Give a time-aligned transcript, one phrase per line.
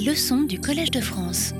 [0.00, 1.52] Leçons du Collège de France.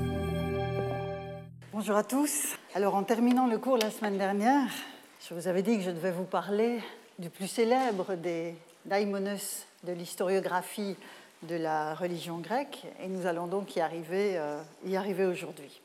[1.71, 2.55] Bonjour à tous.
[2.73, 4.71] Alors en terminant le cours la semaine dernière,
[5.27, 6.79] je vous avais dit que je devais vous parler
[7.19, 10.95] du plus célèbre des daimonos de l'historiographie
[11.43, 15.79] de la religion grecque et nous allons donc y arriver, euh, y arriver aujourd'hui.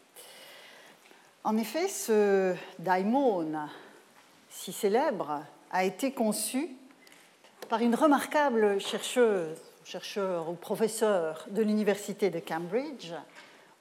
[1.44, 3.68] En effet, ce daimon
[4.48, 6.70] si célèbre a été conçu
[7.68, 9.58] par une remarquable chercheuse,
[9.88, 13.14] chercheur ou professeur de l'université de Cambridge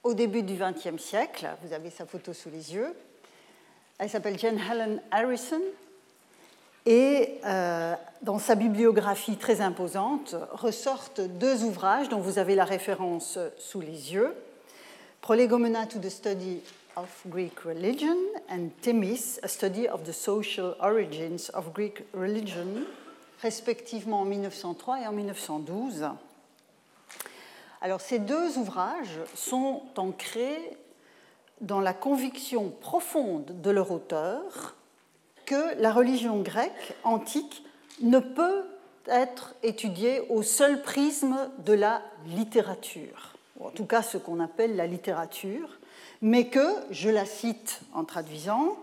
[0.04, 1.50] au début du XXe siècle.
[1.62, 2.96] Vous avez sa photo sous les yeux.
[3.98, 5.60] Elle s'appelle Jane Helen Harrison
[6.86, 13.38] et euh, dans sa bibliographie très imposante ressortent deux ouvrages dont vous avez la référence
[13.58, 14.34] sous les yeux.
[15.20, 16.62] Prolegomena to the Study
[16.96, 18.16] of Greek Religion
[18.50, 22.86] and Themis, A Study of the Social Origins of Greek Religion,
[23.42, 26.10] respectivement en 1903 et en 1912.
[27.82, 30.78] Alors ces deux ouvrages sont ancrés
[31.62, 34.76] dans la conviction profonde de leur auteur
[35.46, 37.64] que la religion grecque antique
[38.02, 38.66] ne peut
[39.08, 44.76] être étudiée au seul prisme de la littérature, ou en tout cas ce qu'on appelle
[44.76, 45.80] la littérature,
[46.22, 48.78] mais que, je la cite en traduisant,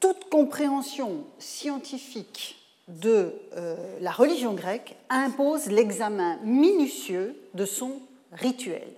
[0.00, 2.61] toute compréhension scientifique
[3.00, 8.00] de euh, la religion grecque impose l'examen minutieux de son
[8.32, 8.88] rituel.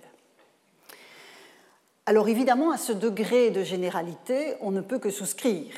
[2.05, 5.73] Alors évidemment, à ce degré de généralité, on ne peut que souscrire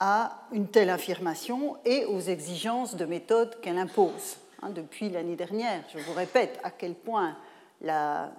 [0.00, 4.38] à une telle affirmation et aux exigences de méthode qu'elle impose.
[4.62, 7.36] Hein, depuis l'année dernière, je vous répète à quel point
[7.82, 8.32] la,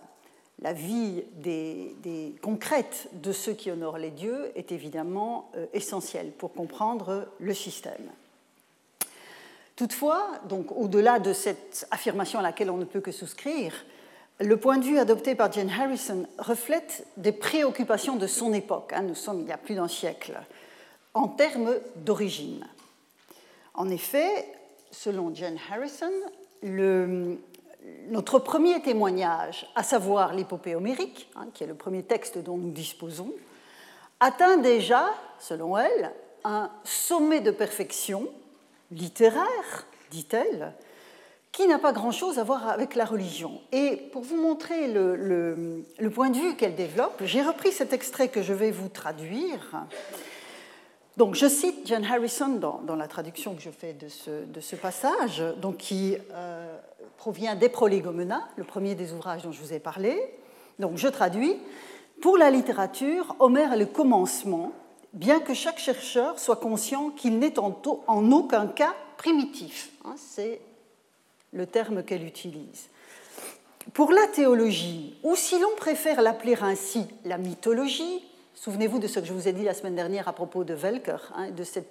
[0.73, 7.27] vie des, concrète de ceux qui honorent les dieux est évidemment euh, essentielle pour comprendre
[7.39, 8.09] le système.
[9.77, 10.31] Toutefois,
[10.75, 13.73] au-delà de cette affirmation à laquelle on ne peut que souscrire,
[14.39, 18.91] le point de vue adopté par Jane Harrison reflète des préoccupations de son époque.
[18.93, 20.33] Hein, nous sommes il y a plus d'un siècle
[21.13, 22.65] en termes d'origine.
[23.75, 24.47] En effet,
[24.89, 26.11] selon Jane Harrison,
[28.09, 32.71] notre premier témoignage, à savoir l'épopée homérique, hein, qui est le premier texte dont nous
[32.71, 33.31] disposons,
[34.19, 36.11] atteint déjà, selon elle,
[36.43, 38.27] un sommet de perfection
[38.91, 40.73] littéraire, dit-elle,
[41.51, 43.59] qui n'a pas grand-chose à voir avec la religion.
[43.71, 45.83] Et pour vous montrer le,
[46.13, 49.85] point de vue qu'elle développe, j'ai repris cet extrait que je vais vous traduire.
[51.17, 55.77] Donc, je cite John Harrison dans, la traduction que je fais de ce, passage, donc
[55.77, 56.77] qui euh,
[57.17, 60.15] provient des Prolegomena, le premier des ouvrages dont je vous ai parlé.
[60.77, 61.55] Donc, je traduis.
[62.21, 64.73] Pour la littérature, Homère est le commencement,
[65.13, 67.73] bien que chaque chercheur soit conscient qu'il n'est en,
[68.07, 69.91] aucun cas primitif.
[70.05, 70.61] Hein, c'est
[71.53, 72.89] le terme qu'elle utilise.
[73.93, 78.23] Pour la théologie, ou si l'on préfère l'appeler ainsi la mythologie,
[78.53, 81.31] souvenez-vous de ce que je vous ai dit la semaine dernière à propos de Welker,
[81.35, 81.89] hein, de cette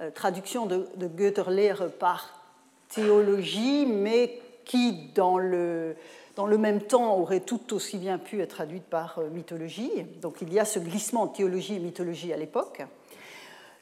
[0.00, 2.42] euh, traduction de, de Goethe-Lehre par
[2.88, 5.96] théologie, mais qui, dans le,
[6.38, 9.90] dans le même temps, aurait tout aussi bien pu être traduite par euh, mythologie.
[10.22, 12.82] Donc il y a ce glissement théologie et mythologie à l'époque.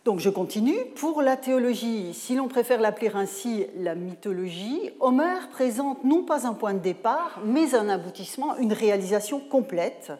[0.06, 0.86] Donc je continue.
[0.94, 6.54] Pour la théologie, si l'on préfère l'appeler ainsi la mythologie, Homère présente non pas un
[6.54, 10.12] point de départ, mais un aboutissement, une réalisation complète,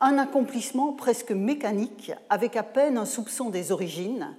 [0.00, 4.34] un accomplissement presque mécanique, avec à peine un soupçon des origines,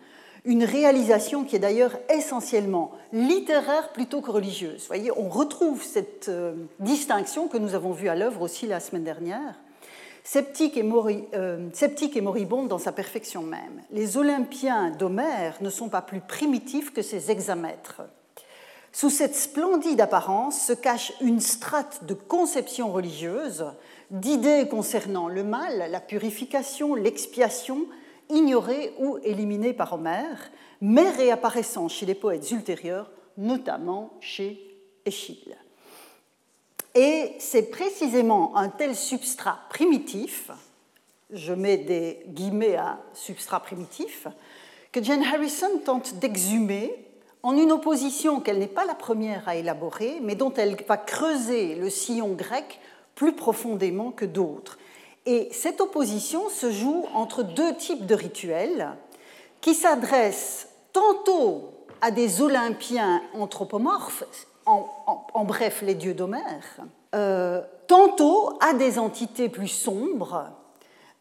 [0.46, 4.82] une réalisation qui est d'ailleurs essentiellement littéraire plutôt que religieuse.
[4.82, 8.80] Vous voyez, on retrouve cette euh, distinction que nous avons vue à l'œuvre aussi la
[8.80, 9.56] semaine dernière,
[10.24, 10.88] sceptique et,
[11.34, 11.70] euh,
[12.16, 13.82] et moribonde dans sa perfection même.
[13.92, 18.02] Les Olympiens d'Homère ne sont pas plus primitifs que ses hexamètres.
[18.92, 23.66] Sous cette splendide apparence se cache une strate de conception religieuse,
[24.12, 27.88] d'idées concernant le mal, la purification, l'expiation,
[28.30, 34.60] ignoré ou éliminé par Homère, mais réapparaissant chez les poètes ultérieurs, notamment chez
[35.06, 35.56] Échille.
[36.96, 40.52] Et c'est précisément un tel substrat primitif,
[41.32, 44.28] je mets des guillemets à substrat primitif,
[44.92, 46.94] que Jane Harrison tente d'exhumer
[47.44, 51.76] en une opposition qu'elle n'est pas la première à élaborer, mais dont elle va creuser
[51.76, 52.80] le sillon grec
[53.14, 54.80] plus profondément que d'autres,
[55.26, 58.90] et cette opposition se joue entre deux types de rituels
[59.62, 64.24] qui s'adressent tantôt à des Olympiens anthropomorphes,
[64.66, 66.78] en, bref les dieux d'Homère,
[67.14, 70.50] euh, tantôt à des entités plus sombres,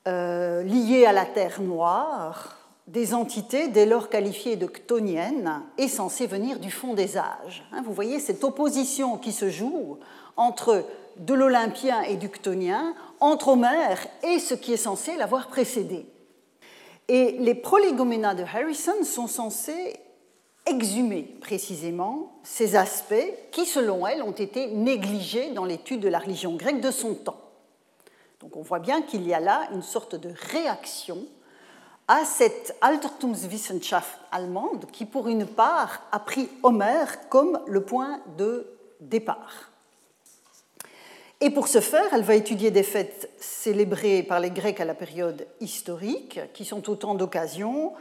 [0.07, 6.27] euh, liées à la terre noire, des entités dès lors qualifiées de ctoniennes et censées
[6.27, 7.67] venir du fond des âges.
[7.73, 9.99] Hein, vous voyez cette opposition qui se joue
[10.37, 10.85] entre
[11.17, 12.95] de l'Olympien et du Chtonien
[13.25, 16.05] entre Homère et ce qui est censé l'avoir précédé.
[17.09, 19.99] Et les prolégoménas de Harrison sont censés
[20.67, 23.15] exhumer précisément ces aspects
[23.51, 27.41] qui, selon elle, ont été négligés dans l'étude de la religion grecque de son temps.
[28.41, 31.25] Donc on voit bien qu'il y a là une sorte de réaction
[32.09, 38.67] à cette Altertumswissenschaft allemande qui, pour une part, a pris Homère comme le point de
[39.01, 39.71] départ.
[41.41, 44.95] Et pour ce faire, elle va étudier des fêtes célébrées par les Grecs à la
[44.95, 47.93] période historique, qui sont autant d'occasions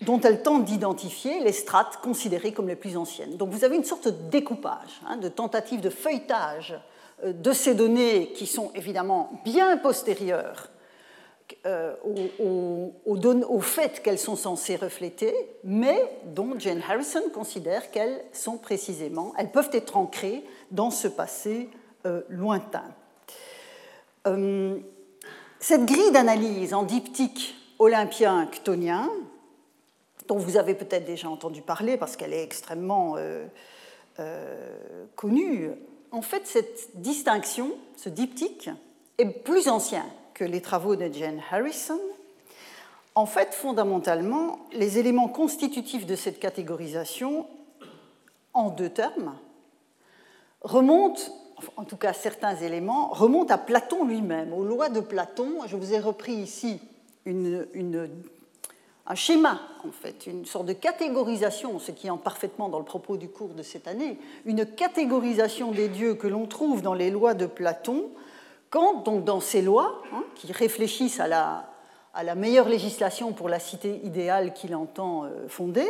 [0.00, 3.36] dont elle tente d'identifier les strates considérées comme les plus anciennes.
[3.36, 6.78] Donc vous avez une sorte de découpage, hein, de tentative de feuilletage
[7.24, 10.68] euh, de ces données qui sont évidemment bien postérieures
[11.66, 11.94] euh,
[12.38, 19.50] au, fait qu'elles sont censées refléter, mais dont Jane Harrison considère qu'elles sont précisément, elles
[19.50, 21.70] peuvent être ancrées dans ce passé
[22.06, 22.84] euh, lointain.
[25.60, 29.10] cette grille d'analyse en diptyque olympien-chtonien,
[30.28, 33.46] dont vous avez peut-être déjà entendu parler parce qu'elle est extrêmement euh,
[34.20, 35.70] euh, connue.
[36.10, 38.70] En fait, cette distinction, ce diptyque,
[39.18, 42.00] est plus ancien que les travaux de Jane Harrison.
[43.14, 47.46] En fait, fondamentalement, les éléments constitutifs de cette catégorisation,
[48.54, 49.34] en deux termes,
[50.62, 51.22] remontent,
[51.76, 55.58] en tout cas certains éléments, remontent à Platon lui-même, aux lois de Platon.
[55.66, 56.80] Je vous ai repris ici
[59.06, 63.16] un schéma, en fait, une sorte de catégorisation, ce qui entre parfaitement dans le propos
[63.16, 67.34] du cours de cette année, une catégorisation des dieux que l'on trouve dans les lois
[67.34, 68.10] de Platon,
[68.70, 71.66] quand, donc, dans ces lois, hein, qui réfléchissent à la,
[72.14, 75.86] à la, meilleure législation pour la cité idéale qu'il entend euh, fonder,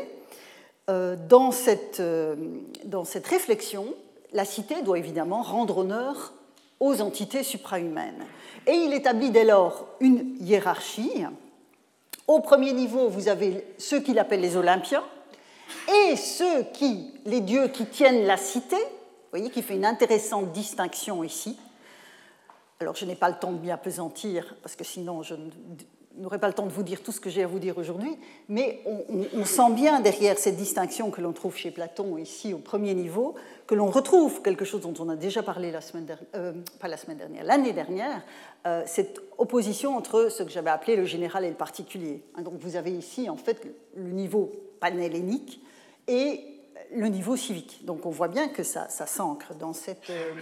[0.90, 2.34] euh, dans, cette, euh,
[2.84, 3.86] dans cette réflexion,
[4.34, 6.34] la cité doit évidemment rendre honneur
[6.80, 8.26] aux entités suprahumaines.
[8.66, 11.24] Et il établit dès lors une hiérarchie
[12.26, 15.04] au premier niveau, vous avez ceux qu'il appelle les Olympiens
[15.88, 18.76] et ceux qui, les dieux qui tiennent la cité.
[18.76, 21.58] Vous voyez qu'il fait une intéressante distinction ici.
[22.80, 25.34] Alors, je n'ai pas le temps de m'y apesantir, parce que sinon, je
[26.18, 28.16] n'aurai pas le temps de vous dire tout ce que j'ai à vous dire aujourd'hui,
[28.48, 32.94] mais on, sent bien derrière cette distinction que l'on trouve chez Platon ici au premier
[32.94, 33.34] niveau,
[33.66, 36.96] que l'on retrouve quelque chose dont on a déjà parlé la semaine euh, pas la
[36.96, 38.22] semaine dernière, l'année dernière,
[38.66, 42.22] euh, cette opposition entre ce que j'avais appelé le général et le particulier.
[42.36, 43.66] Hein, donc vous avez ici en fait
[43.96, 45.60] le niveau panhellénique
[46.08, 46.40] et
[46.94, 47.84] le niveau civique.
[47.84, 50.32] Donc on voit bien que ça, ça s'ancre dans cette, euh,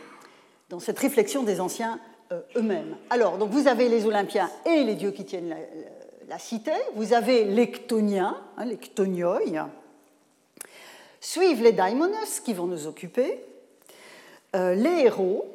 [0.69, 1.99] dans cette réflexion des anciens
[2.57, 2.97] eux-mêmes.
[3.11, 5.57] Alors, donc vous avez les Olympiens et les dieux qui tiennent
[6.29, 8.79] la, cité, vous avez les Chtoniens, hein, les
[11.21, 13.45] suivent les Daimonos qui vont nous occuper,
[14.55, 15.47] euh, les héros,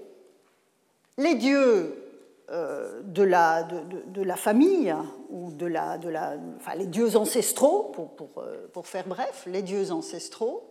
[1.18, 2.08] les dieux
[2.50, 3.68] euh, de, la,
[4.38, 4.96] famille,
[5.30, 7.92] ou de la, de la, enfin, les dieux ancestraux,
[8.74, 10.64] pour, faire bref, les dieux ancestraux,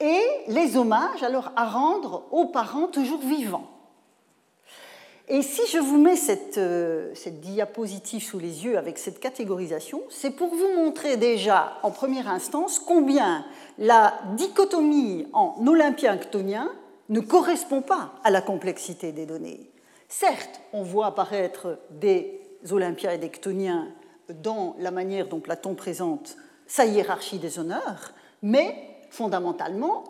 [0.00, 3.71] et les hommages à rendre aux parents toujours vivants.
[5.34, 6.18] Et si je vous mets
[6.58, 11.90] euh, cette, diapositive sous les yeux avec cette catégorisation, c'est pour vous montrer déjà en
[11.90, 13.42] première instance combien
[13.78, 16.70] la dichotomie en olympien-chtonien
[17.08, 19.70] ne correspond pas à la complexité des données.
[20.06, 22.38] Certes, on voit apparaître des
[22.70, 23.88] olympiens et des chtoniens
[24.42, 26.36] dans la manière dont Platon présente
[26.66, 28.12] sa hiérarchie des honneurs,
[28.42, 28.76] mais
[29.08, 30.04] fondamentalement,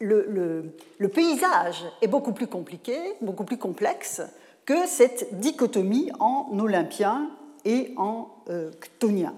[0.00, 4.20] le paysage est beaucoup plus compliqué, beaucoup plus complexe,
[4.66, 7.30] que cette dichotomie en olympien
[7.64, 9.34] et en euh, chtonien.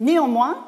[0.00, 0.66] Néanmoins,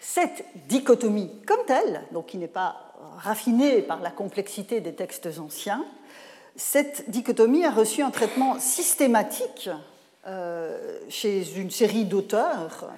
[0.00, 5.84] cette dichotomie comme telle, donc qui n'est pas raffinée par la complexité des textes anciens,
[6.56, 9.70] cette dichotomie a reçu un traitement systématique
[10.26, 12.90] euh, chez une série d'auteurs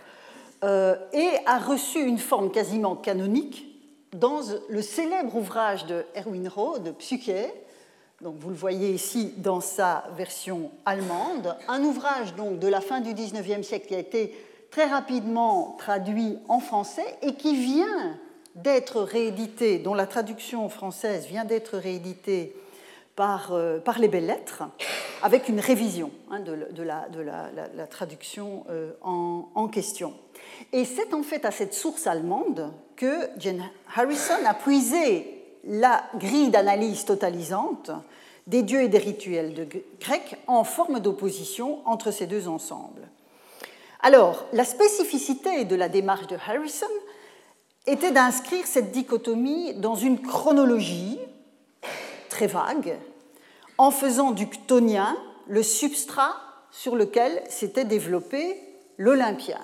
[0.64, 3.66] euh, et a reçu une forme quasiment canonique
[4.12, 7.52] dans le célèbre ouvrage de Erwin Roh, de Psyché,
[8.20, 13.00] donc vous le voyez ici dans sa version allemande, un ouvrage donc de la fin
[13.00, 14.34] du XIXe siècle qui a été
[14.70, 18.18] très rapidement traduit en français et qui vient
[18.54, 22.54] d'être réédité, dont la traduction française vient d'être rééditée
[23.16, 24.64] par, euh, par, les belles lettres,
[25.22, 26.52] avec une révision hein, de,
[26.82, 30.14] la, de la, traduction euh, en, en, question.
[30.72, 33.62] Et c'est en fait à cette source allemande que Jane
[33.94, 37.90] Harrison a puisé la grille d'analyse totalisante
[38.46, 39.68] des dieux et des rituels
[40.00, 43.08] grecs en forme d'opposition entre ces deux ensembles.
[44.00, 46.86] Alors, la spécificité de la démarche de Harrison
[47.86, 51.18] était d'inscrire cette dichotomie dans une chronologie
[52.28, 52.98] très vague,
[53.78, 55.16] en faisant du chtonien
[55.46, 56.34] le substrat
[56.70, 58.58] sur lequel s'était développé
[58.98, 59.60] l'Olympien.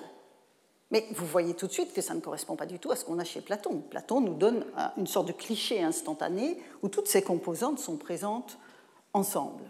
[0.91, 3.05] Mais vous voyez tout de suite que ça ne correspond pas du tout à ce
[3.05, 3.81] qu'on a chez Platon.
[3.89, 4.65] Platon nous donne
[4.97, 8.57] une sorte de cliché instantané où toutes ces composantes sont présentes
[9.13, 9.63] ensemble.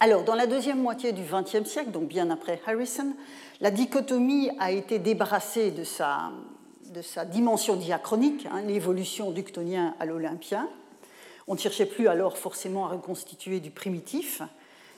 [0.00, 3.14] Alors, dans la deuxième moitié du XXe siècle, donc bien après Harrison,
[3.60, 6.30] la dichotomie a été débarrassée de sa,
[6.86, 10.68] de sa dimension diachronique, hein, l'évolution du chtonien à l'olympien.
[11.46, 14.42] On ne cherchait plus alors forcément à reconstituer du primitif,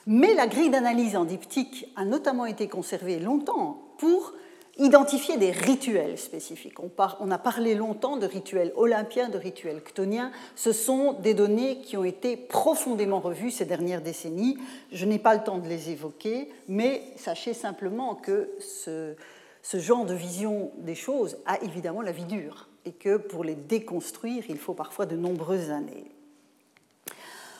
[0.06, 4.32] mais la grille d'analyse en diptyque a notamment été conservée longtemps pour
[4.78, 6.78] identifier des rituels spécifiques.
[6.80, 10.32] On, a parlé longtemps de rituels olympiens, de rituels chtoniens.
[10.56, 14.56] Ce sont des données qui ont été profondément revues ces dernières décennies.
[14.90, 19.14] Je n'ai pas le temps de les évoquer, mais sachez simplement que ce,
[19.62, 23.54] ce genre de vision des choses a évidemment la vie dure et que pour les
[23.54, 26.10] déconstruire, il faut parfois de nombreuses années.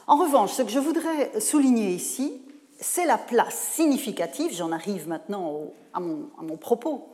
[0.07, 2.43] En revanche, ce que je voudrais souligner ici,
[2.83, 7.09] c'est la place significative, j'en arrive maintenant à mon, propos,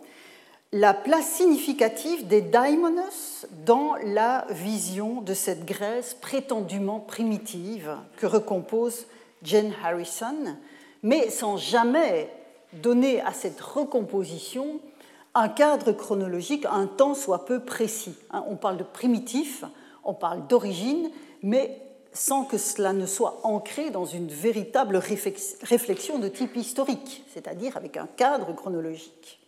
[0.72, 9.06] la place significative des daimonos dans la vision de cette Grèce prétendument primitive que recompose
[9.42, 10.56] Jane Harrison,
[11.02, 12.30] mais sans jamais
[12.72, 14.80] donner à cette recomposition
[15.34, 18.16] un cadre chronologique, un temps soit peu précis.
[18.30, 19.64] Hein, on parle de primitif,
[20.04, 21.10] on parle d'origine,
[21.42, 27.76] mais sans que cela ne soit ancré dans une véritable réflexion de type historique, c'est-à-dire
[27.76, 29.38] avec un cadre chronologique.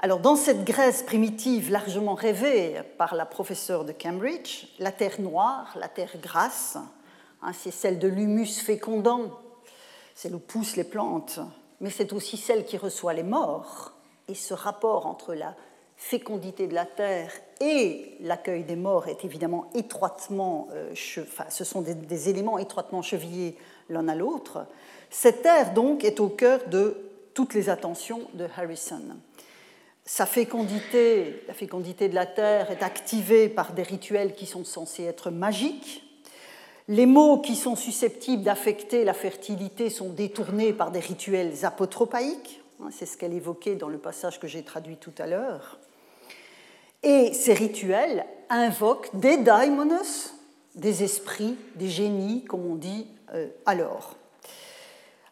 [0.00, 5.74] Alors, dans cette Grèce primitive largement rêvée par la professeure de Cambridge, la terre noire,
[5.80, 6.76] la terre grasse,
[7.40, 9.38] hein, c'est celle de l'humus fécondant,
[10.14, 11.40] c'est où poussent les plantes,
[11.80, 13.92] mais c'est aussi celle qui reçoit les morts.
[14.28, 15.54] Et ce rapport entre la
[15.96, 21.82] fécondité de la terre et l'accueil des morts est évidemment étroitement, euh, enfin, ce sont
[21.82, 23.56] des, éléments étroitement chevillés
[23.88, 24.66] l'un à l'autre.
[25.10, 26.96] Cette terre donc est au cœur de
[27.34, 29.02] toutes les attentions de Harrison.
[30.04, 35.04] Sa fécondité, la fécondité de la terre est activée par des rituels qui sont censés
[35.04, 36.02] être magiques.
[36.88, 42.60] Les mots qui sont susceptibles d'affecter la fertilité sont détournés par des rituels apotropaïques.
[42.90, 45.78] C'est ce qu'elle évoquait dans le passage que j'ai traduit tout à l'heure.
[47.04, 50.34] Et ces rituels invoquent des daimonos,
[50.74, 54.16] des esprits, des génies, comme on dit euh, alors.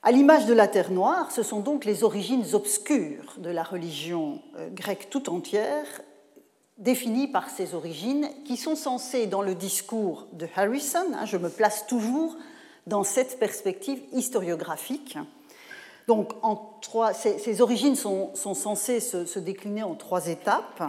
[0.03, 4.43] À l'image de la Terre Noire, ce sont donc les origines obscures de la religion
[4.57, 6.03] euh, grecque tout entière,
[6.77, 11.49] définies par ces origines, qui sont censées, dans le discours de Harrison, hein, je me
[11.49, 12.37] place toujours
[12.87, 15.17] dans cette perspective historiographique,
[16.09, 16.33] donc
[17.15, 20.83] ces, origines sont, censées se, décliner en trois étapes.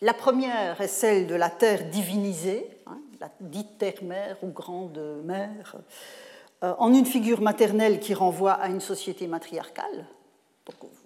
[0.00, 5.76] La première est celle de la terre divinisée, hein, la dite terre-mère ou grande-mère,
[6.62, 10.06] euh, en une figure maternelle qui renvoie à une société matriarcale.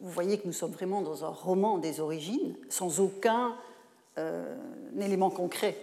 [0.00, 3.54] vous voyez que nous sommes vraiment dans un roman des origines, sans aucun
[4.18, 4.57] euh,
[4.99, 5.76] élément concret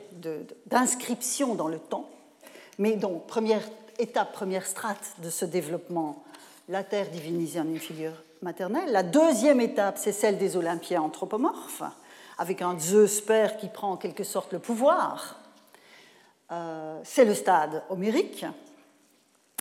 [0.65, 2.09] d'inscription dans le temps.
[2.79, 3.63] Mais donc, première
[3.99, 6.23] étape, première strate de ce développement,
[6.67, 8.91] la terre divinisée en une figure maternelle.
[8.91, 11.83] La deuxième étape, c'est celle des Olympiens anthropomorphes
[12.37, 15.39] avec un Zeus père qui prend en quelque sorte le pouvoir.
[16.51, 18.45] Euh, c'est le stade homérique.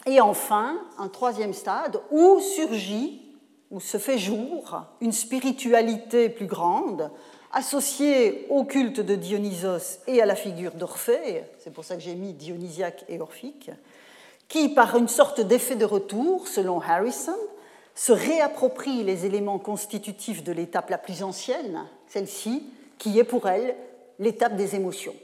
[0.06, 3.22] Et enfin, un troisième stade où surgit,
[3.70, 7.10] où se fait jour, une spiritualité plus grande,
[7.52, 12.16] associée au culte de Dionysos et à la figure d'Orphée, c'est pour ça que j'ai
[12.16, 13.70] mis dionysiaque et orphique,
[14.48, 17.38] qui, par une sorte d'effet de retour, selon Harrison,
[17.94, 22.64] se réapproprie les éléments constitutifs de l'étape la plus ancienne, celle-ci,
[22.98, 23.76] qui est pour elle
[24.18, 25.14] l'étape des émotions.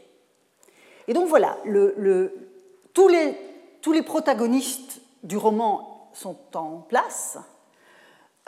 [1.08, 1.58] Et donc voilà,
[2.94, 7.38] tous, les, protagonistes du roman sont en place,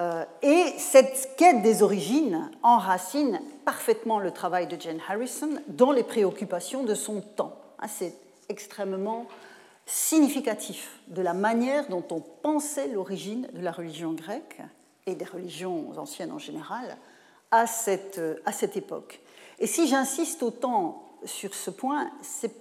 [0.01, 6.03] euh, et cette quête des origines enracine parfaitement le travail de Jane Harrison dans les
[6.03, 7.57] préoccupations de son temps.
[7.79, 8.15] Hein, c'est
[8.49, 9.27] extrêmement
[9.87, 14.61] significatif de la manière dont on pensait l'origine de la religion grecque
[15.07, 16.97] et des religions anciennes en général
[17.51, 19.21] à cette, à cette époque.
[19.59, 22.53] Et si j'insiste autant sur ce point, c'est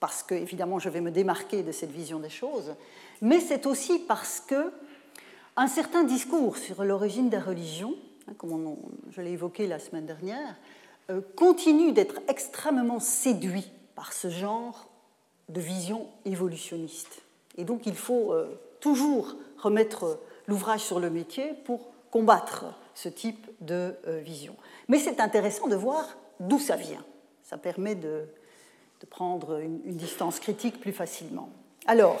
[0.00, 2.74] parce que, évidemment, je vais me démarquer de cette vision des choses,
[3.20, 4.72] mais c'est aussi parce que
[5.56, 7.94] un certain discours sur l'origine des religions,
[8.28, 8.76] hein, comme
[9.10, 10.56] je l'ai évoqué la semaine dernière,
[11.10, 14.88] euh, continue d'être extrêmement séduit par ce genre
[15.48, 17.22] de vision évolutionniste.
[17.56, 23.46] Et donc il faut euh, toujours remettre l'ouvrage sur le métier pour combattre ce type
[23.60, 24.54] de euh, vision.
[24.88, 27.04] Mais c'est intéressant de voir d'où ça vient.
[27.42, 28.26] Ça permet de,
[29.10, 31.48] prendre une, distance critique plus facilement.
[31.86, 32.20] Alors,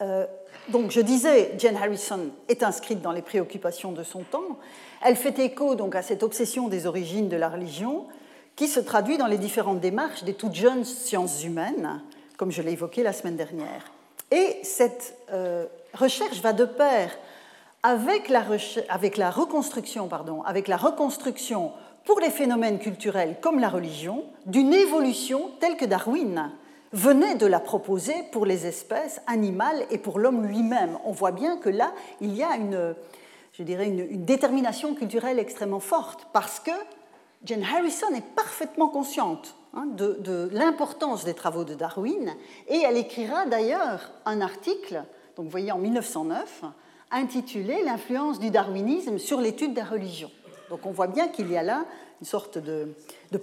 [0.00, 0.26] euh,
[0.68, 4.58] donc je disais, Jane Harrison est inscrite dans les préoccupations de son temps.
[5.04, 8.06] Elle fait écho donc à cette obsession des origines de la religion
[8.56, 12.02] qui se traduit dans les différentes démarches des toutes jeunes sciences humaines,
[12.36, 13.90] comme je l'ai évoqué la semaine dernière.
[14.30, 17.16] Et cette euh, recherche va de pair
[17.82, 18.40] avec la,
[19.30, 21.72] reconstruction, pardon, avec la reconstruction
[22.06, 26.50] pour les phénomènes culturels comme la religion d'une évolution telle que Darwin
[26.92, 30.96] venait de la proposer pour les espèces animales et pour l'homme lui-même.
[31.04, 32.94] On voit bien que là, il y a une,
[33.52, 36.70] je dirais, une, détermination culturelle extrêmement forte parce que
[37.44, 42.34] Jane Harrison est parfaitement consciente hein, de, l'importance des travaux de Darwin
[42.68, 45.04] et elle écrira d'ailleurs un article,
[45.36, 46.62] donc vous voyez en 1909,
[47.10, 50.30] intitulé L'influence du darwinisme sur l'étude des religions.
[50.70, 51.84] Donc on voit bien qu'il y a là
[52.20, 52.94] une sorte de,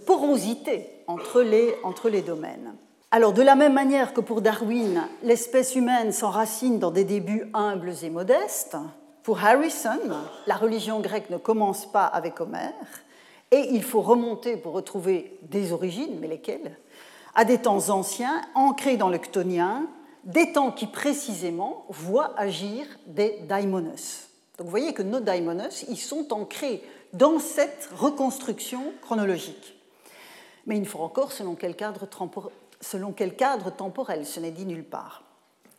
[0.05, 2.73] porosité entre les, entre les domaines.
[3.11, 7.93] Alors de la même manière que pour Darwin, l'espèce humaine s'enracine dans des débuts humbles
[8.01, 8.77] et modestes,
[9.21, 9.99] pour Harrison,
[10.47, 12.73] la religion grecque ne commence pas avec Homère,
[13.51, 16.77] et il faut remonter pour retrouver des origines, mais lesquelles
[17.35, 19.87] À des temps anciens, ancrés dans le chtonien,
[20.23, 24.27] des temps qui précisément voient agir des daimonos.
[24.57, 26.81] Donc vous voyez que nos daimonos, ils sont ancrés
[27.13, 29.75] dans cette reconstruction chronologique.
[30.65, 32.07] Mais il faut encore selon quel cadre,
[32.79, 35.23] selon quel cadre temporel, ce n'est dit nulle part.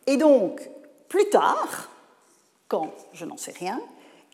[0.05, 0.69] Et donc,
[1.07, 1.89] plus tard,
[2.67, 3.79] quand je n'en sais rien,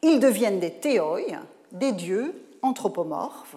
[0.01, 1.21] ils deviennent des théoi,
[1.71, 3.55] des dieux anthropomorphes.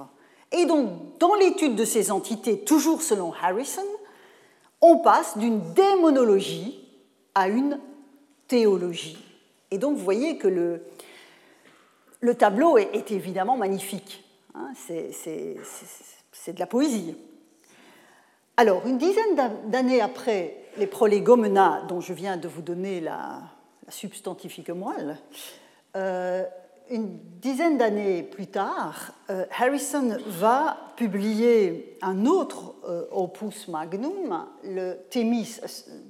[0.52, 3.82] Et donc, dans l'étude de ces entités, toujours selon Harrison,
[4.80, 6.78] on passe d'une démonologie
[7.34, 7.78] à une
[8.48, 9.18] théologie.
[9.70, 10.82] Et donc, vous voyez que le,
[12.20, 14.24] le tableau est, évidemment magnifique.
[14.54, 17.16] Hein, c'est de la poésie.
[18.56, 19.36] Alors, une dizaine
[19.68, 23.40] d'années après les prolégomena, dont je viens de vous donner la,
[23.88, 25.18] substantifique moelle,
[25.96, 26.44] euh,
[26.90, 34.98] une dizaine d'années plus tard, euh, Harrison va publier un autre euh, opus magnum, le
[35.10, 35.60] Thémis,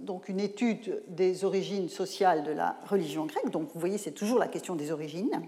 [0.01, 3.51] donc une étude des origines sociales de la religion grecque.
[3.51, 5.43] Donc, vous voyez, c'est toujours la question des origines.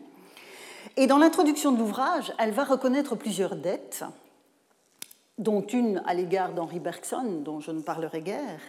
[0.96, 4.04] Et dans l'introduction de l'ouvrage, elle va reconnaître plusieurs dettes,
[5.38, 8.60] dont une à l'égard d'Henri Bergson, dont je ne parlerai guère,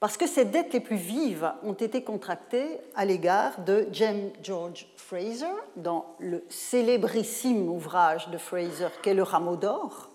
[0.00, 4.86] parce que ces dettes les plus vives ont été contractées à l'égard de James George
[4.96, 10.10] Fraser dans le célébrissime ouvrage de Fraser qu'est Le Rameau d'Or,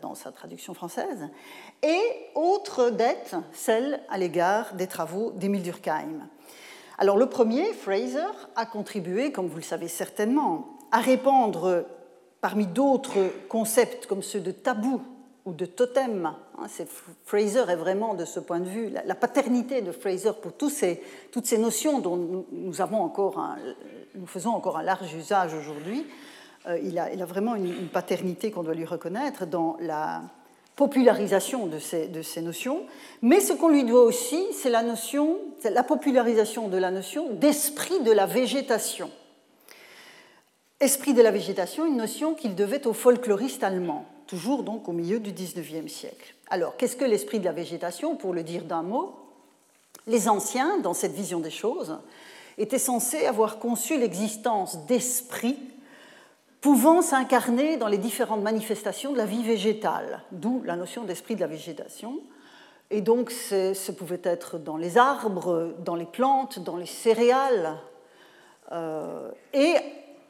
[0.00, 1.28] dans sa traduction française,
[1.82, 2.00] et
[2.34, 6.28] autre dette, celle à l'égard des travaux d'Émile Durkheim.
[6.98, 11.86] Alors le premier, Fraser, a contribué, comme vous le savez certainement, à répandre,
[12.40, 15.00] parmi d'autres concepts comme ceux de tabou
[15.48, 16.66] ou de totem, hein,
[17.24, 21.58] Fraser est vraiment de ce point de vue, la, paternité de Fraser pour toutes ces
[21.58, 23.40] notions dont nous, avons encore
[24.14, 26.06] nous faisons encore un large usage aujourd'hui,
[26.66, 30.22] euh, il, a, vraiment une, paternité qu'on doit lui reconnaître dans la
[30.76, 32.82] popularisation de ces, de ces notions,
[33.22, 38.00] mais ce qu'on lui doit aussi, c'est la notion, la popularisation de la notion d'esprit
[38.00, 39.10] de la végétation.
[40.80, 45.18] Esprit de la végétation, une notion qu'il devait aux folkloristes allemands, toujours donc au milieu
[45.18, 46.34] du XIXe siècle.
[46.50, 49.16] Alors, qu'est-ce que l'esprit de la végétation Pour le dire d'un mot,
[50.06, 51.98] les anciens, dans cette vision des choses,
[52.58, 55.58] étaient censés avoir conçu l'existence d'esprits
[56.60, 61.40] pouvant s'incarner dans les différentes manifestations de la vie végétale, d'où la notion d'esprit de
[61.40, 62.18] la végétation.
[62.90, 67.76] Et donc, ce pouvait être dans les arbres, dans les plantes, dans les céréales.
[68.72, 69.76] Euh, et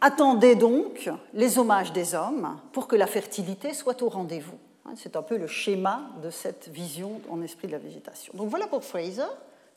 [0.00, 4.58] Attendez donc les hommages des hommes pour que la fertilité soit au rendez-vous.
[4.86, 8.32] Hein, c'est un peu le schéma de cette vision en esprit de la végétation.
[8.36, 9.26] Donc voilà pour Fraser,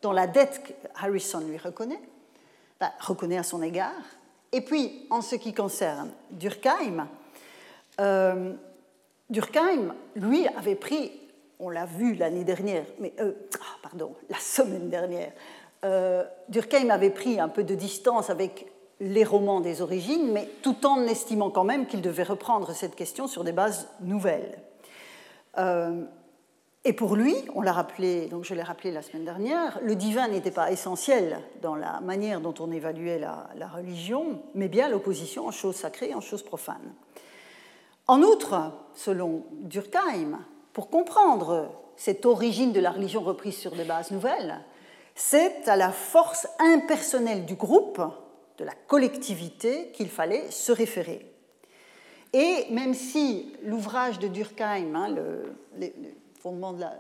[0.02, 2.02] dont la dette que Harrison lui reconnaît,
[2.80, 4.04] ben, reconnaît à son égard.
[4.52, 7.08] Et puis, en ce qui concerne Durkheim,
[8.00, 8.54] euh,
[9.30, 11.12] Durkheim, lui, avait pris,
[11.60, 15.32] on l'a vu l'année dernière, mais euh, ah, pardon, la semaine dernière,
[15.84, 18.71] euh, Durkheim avait pris un peu de distance avec
[19.02, 23.28] les romans des origines, mais tout en estimant quand même qu'il devait reprendre cette question
[23.28, 24.60] sur des bases nouvelles.
[25.58, 26.06] Euh,
[26.86, 30.28] et pour lui, on l'a rappelé, donc je l'ai rappelé la semaine dernière, le divin
[30.28, 35.48] n'était pas essentiel dans la manière dont on évaluait la, la religion, mais bien l'opposition
[35.48, 36.94] en choses sacrées et en choses profanes.
[38.08, 40.40] En outre, selon Durkheim,
[40.74, 44.60] pour comprendre cette origine de la religion reprise sur des bases nouvelles,
[45.16, 48.02] c'est à la force impersonnelle du groupe
[48.58, 51.26] de la collectivité qu'il fallait se référer.
[52.34, 55.16] Et même si l'ouvrage de Durkheim, hein,
[56.40, 56.94] fondement de la,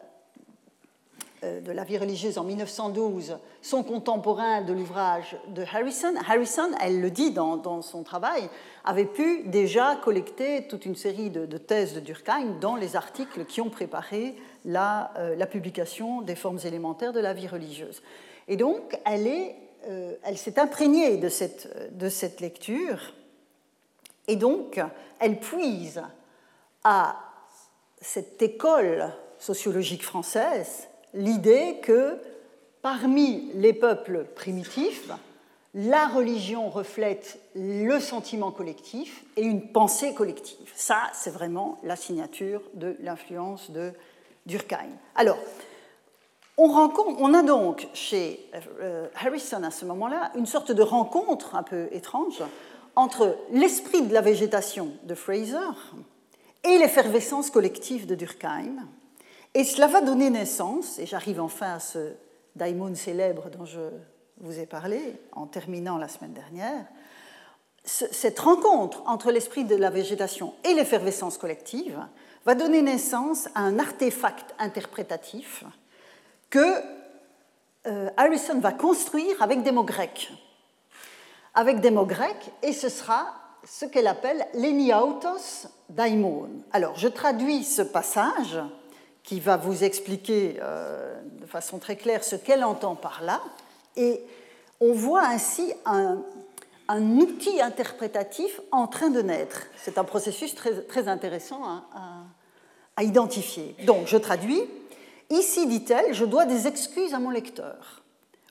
[1.43, 6.13] euh, de la vie religieuse en 1912 sont contemporains de l'ouvrage de Harrison.
[6.29, 8.47] Harrison, elle le dit dans, son travail,
[8.85, 13.59] avait pu déjà collecter toute une série de, thèses de Durkheim dans les articles qui
[13.59, 14.35] ont préparé
[14.65, 18.03] la, euh, la, publication des formes élémentaires de la vie religieuse.
[18.47, 19.55] Et donc, elle, est,
[19.87, 23.13] euh, elle s'est imprégnée de cette, de cette lecture,
[24.27, 24.79] et donc,
[25.19, 26.01] elle puise
[26.83, 27.17] à
[27.99, 32.17] cette école sociologique française l'idée que
[32.81, 35.11] parmi les peuples primitifs,
[35.73, 40.71] la religion reflète le sentiment collectif et une pensée collective.
[40.75, 43.93] Ça, c'est vraiment la signature de l'influence de
[44.45, 44.89] Durkheim.
[45.15, 45.37] Alors,
[46.63, 48.49] on, a donc chez
[48.81, 52.43] euh, Harrison à ce moment-là une sorte de rencontre un peu étrange
[52.95, 55.57] entre l'esprit de la végétation de Fraser
[56.63, 58.87] et l'effervescence collective de Durkheim,
[59.53, 62.13] et cela va donner naissance, et j'arrive enfin à ce
[62.55, 63.79] daimon célèbre dont je
[64.37, 64.99] vous ai parlé
[65.31, 66.85] en terminant la semaine dernière,
[67.83, 71.99] cette rencontre entre l'esprit de la végétation et l'effervescence collective
[72.45, 75.63] va donner naissance à un artefact interprétatif
[76.51, 76.75] que
[77.87, 80.31] euh, Harrison va construire avec des mots grecs.
[81.55, 83.33] Avec des mots grecs, et ce sera
[83.65, 86.49] ce qu'elle appelle l'eniautos daimon.
[86.71, 88.59] Alors, je traduis ce passage
[89.23, 93.41] qui va vous expliquer euh, de façon très claire ce qu'elle entend par là.
[93.95, 94.21] Et
[94.79, 96.17] on voit ainsi un,
[96.89, 99.67] outil interprétatif en train de naître.
[99.77, 101.83] C'est un processus très, intéressant à,
[102.97, 103.75] à, identifier.
[103.85, 104.61] Donc, je traduis.
[105.31, 108.03] Ici, dit-elle, je dois des excuses à mon lecteur,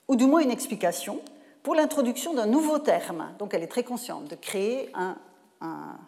[0.08, 1.20] ou du moins une explication,
[1.62, 3.34] pour l'introduction d'un nouveau terme.
[3.38, 5.18] Donc, elle est très consciente de créer un,
[5.60, 5.98] un,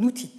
[0.00, 0.30] outil.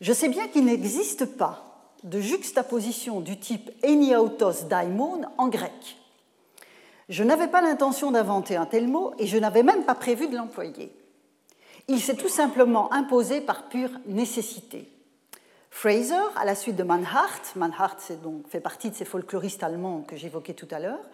[0.00, 5.96] Je sais bien qu'il n'existe pas de juxtaposition du type eniautos daimon en grec.
[7.08, 10.36] Je n'avais pas l'intention d'inventer un tel mot et je n'avais même pas prévu de
[10.36, 10.92] l'employer.
[11.88, 14.88] Il s'est tout simplement imposé par pure nécessité.
[15.70, 20.16] Fraser, à la suite de Mannhardt, Mannhardt donc, fait partie de ces folkloristes allemands que
[20.16, 21.04] j'évoquais tout à l'heure,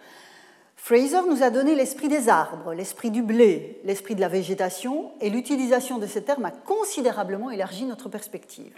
[0.75, 5.29] Fraser nous a donné l'esprit des arbres, l'esprit du blé, l'esprit de la végétation, et
[5.29, 8.75] l'utilisation de ces termes a considérablement élargi notre perspective.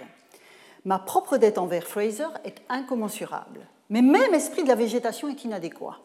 [0.86, 3.62] Ma propre dette envers Fraser est incommensurable.
[3.90, 5.98] Mais même esprit de la végétation est inadéquat.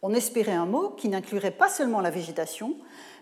[0.00, 2.76] On espérait un mot qui n'inclurait pas seulement la végétation,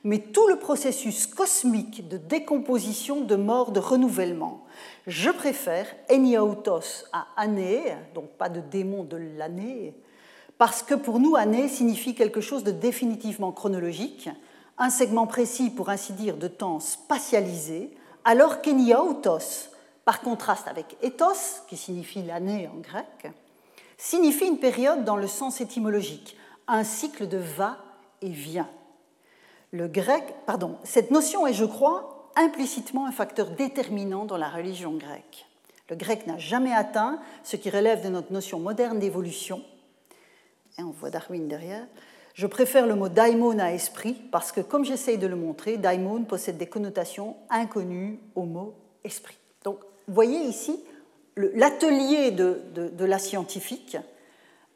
[0.04, 4.64] mais tout le processus cosmique de décomposition, de mort, de renouvellement.
[5.06, 9.94] Je préfère Eniautos à année, donc pas de démon de l'année,
[10.58, 14.28] parce que pour nous, année signifie quelque chose de définitivement chronologique,
[14.76, 17.90] un segment précis, pour ainsi dire, de temps spatialisé,
[18.24, 19.70] alors qu'Eniautos
[20.04, 23.32] par contraste avec ethos, qui signifie l'année en grec,
[23.96, 26.36] signifie une période dans le sens étymologique,
[26.68, 27.78] un cycle de va
[28.22, 28.68] et vient.
[29.72, 34.94] Le grec, pardon, cette notion est, je crois, implicitement un facteur déterminant dans la religion
[34.94, 35.46] grecque.
[35.88, 39.62] Le grec n'a jamais atteint ce qui relève de notre notion moderne d'évolution.
[40.78, 41.86] Et on voit Darwin derrière.
[42.34, 46.24] Je préfère le mot daimon à esprit parce que, comme j'essaye de le montrer, daimon
[46.24, 48.74] possède des connotations inconnues au mot
[49.04, 49.38] esprit.
[49.64, 50.78] Donc, voyez ici
[51.36, 53.96] l'atelier de, la scientifique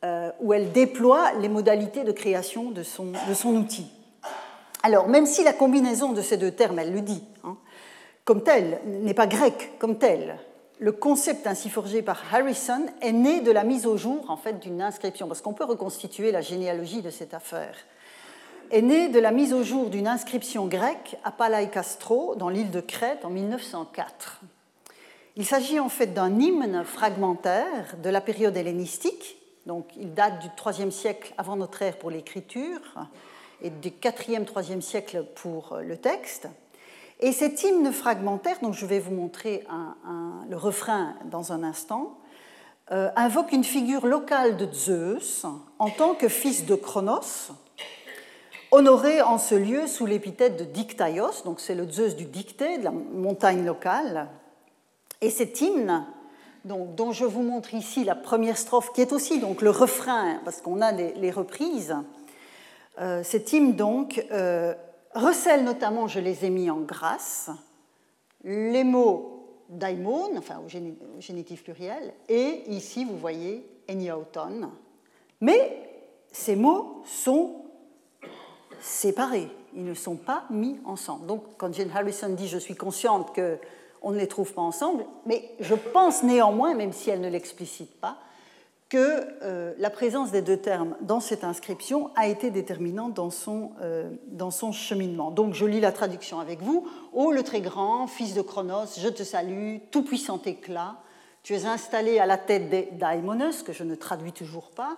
[0.04, 3.12] euh, où elle déploie les modalités de création de son,
[3.44, 3.86] outil.
[4.82, 7.56] Alors, même si la combinaison de ces deux termes, elle le dit, hein,
[8.24, 10.38] comme tel, n'est pas grec comme tel,
[10.78, 14.58] le concept ainsi forgé par Harrison est né de la mise au jour en fait
[14.58, 17.76] d'une inscription, parce qu'on peut reconstituer la généalogie de cette affaire,
[18.70, 22.80] est né de la mise au jour d'une inscription grecque à Palaikastro, dans l'île de
[22.80, 24.40] Crète, en 1904.
[25.36, 29.39] Il s'agit en fait d'un hymne fragmentaire de la période hellénistique,
[29.70, 32.80] donc il date du IIIe siècle avant notre ère pour l'écriture
[33.62, 36.48] et du IVe, IIIe siècle pour le texte.
[37.20, 39.64] Et cet hymne fragmentaire, dont je vais vous montrer
[40.48, 42.18] le refrain dans un instant,
[42.90, 45.46] euh, invoque une figure locale de Zeus
[45.78, 47.52] en tant que fils de Cronos,
[48.72, 52.82] honoré en ce lieu sous l'épithète de Dictaios, donc c'est le Zeus du dicté, de
[52.82, 54.30] la montagne locale,
[55.20, 56.04] et cet hymne,
[56.64, 60.40] donc, dont je vous montre ici la première strophe, qui est aussi donc le refrain,
[60.44, 61.96] parce qu'on a les, reprises,
[62.98, 64.74] euh, cet hymne donc euh,
[65.14, 67.50] recèle notamment, je les ai mis en grâce,
[68.44, 70.68] les mots daimon, enfin au,
[71.20, 74.70] génitif pluriel, et ici vous voyez eniauton.
[75.40, 75.88] Mais
[76.32, 77.62] ces mots sont
[78.80, 81.26] séparés, ils ne sont pas mis ensemble.
[81.26, 83.58] Donc quand Jane Harrison dit je suis consciente que
[84.02, 88.00] on ne les trouve pas ensemble, mais je pense néanmoins, même si elle ne l'explicite
[88.00, 88.16] pas,
[88.90, 93.70] que euh, la présence des deux termes dans cette inscription a été déterminante dans son,
[93.80, 95.30] euh, dans son cheminement.
[95.30, 96.88] Donc je lis la traduction avec vous.
[97.12, 100.96] Ô le très grand, fils de Chronos, je te salue, tout puissant éclat,
[101.44, 104.96] tu es installé à la tête des daimonos, que je ne traduis toujours pas,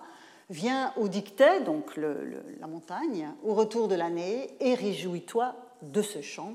[0.49, 6.53] viens au dictet, donc la montagne, au retour de l'année, et réjouis-toi de ce chant.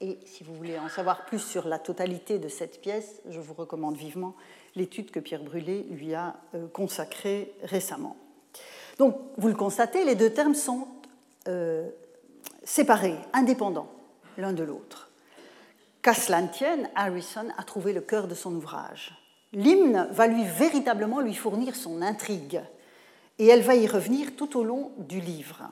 [0.00, 3.54] Et si vous voulez en savoir plus sur la totalité de cette pièce, je vous
[3.54, 4.34] recommande vivement
[4.74, 8.16] l'étude que Pierre Brûlé lui a euh, consacrée récemment.
[8.98, 10.86] Donc, vous le constatez, les deux termes sont
[11.48, 11.88] euh,
[12.62, 13.90] séparés, indépendants
[14.36, 15.10] l'un de l'autre.
[16.02, 19.14] Qu'à cela tienne, Harrison a trouvé le cœur de son ouvrage.
[19.54, 22.60] L'hymne va lui véritablement lui fournir son intrigue,
[23.38, 25.62] et elle va y revenir tout au long du livre.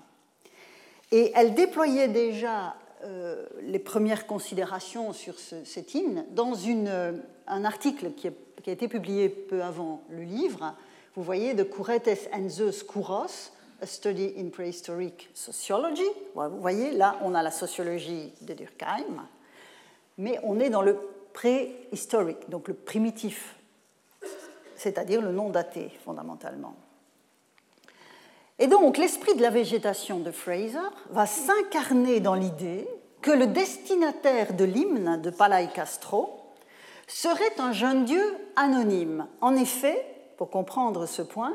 [1.13, 2.75] Et elle déployait déjà
[3.05, 8.31] euh, les premières considérations sur cet hymne dans une, un article qui, a
[8.71, 10.75] été publié peu avant le livre.
[11.15, 16.07] Vous voyez, de Couretes and Zeus Kouros, A Study in Prehistoric Sociology.
[16.35, 19.27] Vous voyez, là, on a la sociologie de Durkheim,
[20.17, 20.97] mais on est dans le
[21.35, 23.57] préhistorique, donc le primitif,
[24.77, 26.75] c'est-à-dire le non daté, fondamentalement.
[28.59, 30.79] Et donc, l'esprit de la végétation de Fraser
[31.11, 32.89] va s'incarner dans l'idée
[33.25, 36.43] que le destinataire de l'hymne de Palais Castro
[37.07, 38.23] serait un jeune dieu
[38.55, 39.27] anonyme.
[39.41, 40.05] En effet,
[40.37, 41.55] pour comprendre ce point,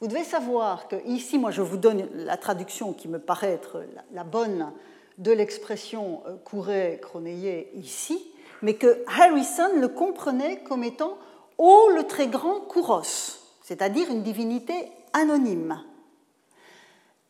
[0.00, 3.82] vous devez savoir que ici, moi je vous donne la traduction qui me paraît être
[4.12, 4.70] la bonne
[5.18, 8.24] de l'expression euh, courait, chronéier ici,
[8.62, 11.18] mais que Harrison le comprenait comme étant
[11.58, 15.82] Oh le très grand Kouros, c'est-à-dire une divinité anonyme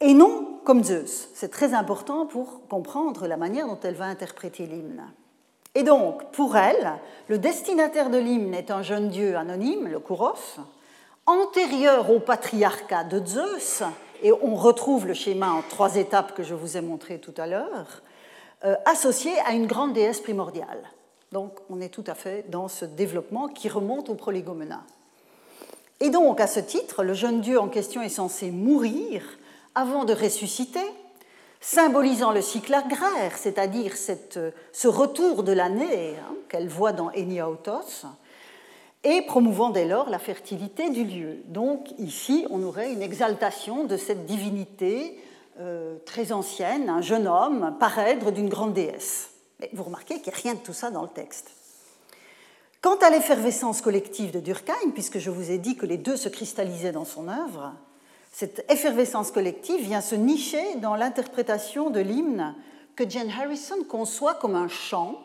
[0.00, 1.28] et non comme Zeus.
[1.34, 5.02] C'est très important pour comprendre la manière dont elle va interpréter l'hymne.
[5.74, 6.92] Et donc, pour elle,
[7.28, 10.58] le destinataire de l'hymne est un jeune dieu anonyme, le Kouros,
[11.26, 13.82] antérieur au patriarcat de Zeus,
[14.22, 17.46] et on retrouve le schéma en trois étapes que je vous ai montré tout à
[17.46, 18.02] l'heure,
[18.64, 20.82] euh, associé à une grande déesse primordiale.
[21.30, 24.82] Donc, on est tout à fait dans ce développement qui remonte au prolégomena.
[26.00, 29.22] Et donc, à ce titre, le jeune dieu en question est censé mourir
[29.78, 30.84] avant de ressusciter,
[31.60, 38.04] symbolisant le cycle agraire, c'est-à-dire ce retour de l'année hein, qu'elle voit dans Eniautos,
[39.04, 41.36] et promouvant dès lors la fertilité du lieu.
[41.46, 45.16] Donc ici, on aurait une exaltation de cette divinité
[45.60, 49.30] euh, très ancienne, un jeune homme, parèdre d'une grande déesse.
[49.60, 51.52] Mais vous remarquez qu'il n'y a rien de tout ça dans le texte.
[52.82, 56.28] Quant à l'effervescence collective de Durkheim, puisque je vous ai dit que les deux se
[56.28, 57.74] cristallisaient dans son œuvre,
[58.38, 62.54] cette effervescence collective vient se nicher dans l'interprétation de l'hymne
[62.94, 65.16] que Jane Harrison conçoit comme un chant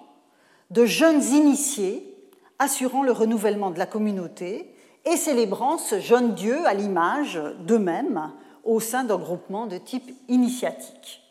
[0.71, 2.11] de jeunes initiés
[2.57, 4.73] assurant le renouvellement de la communauté
[5.05, 8.31] et célébrant ce jeune Dieu à l'image d'eux-mêmes
[8.63, 11.21] au sein d'un groupement de type initiatique.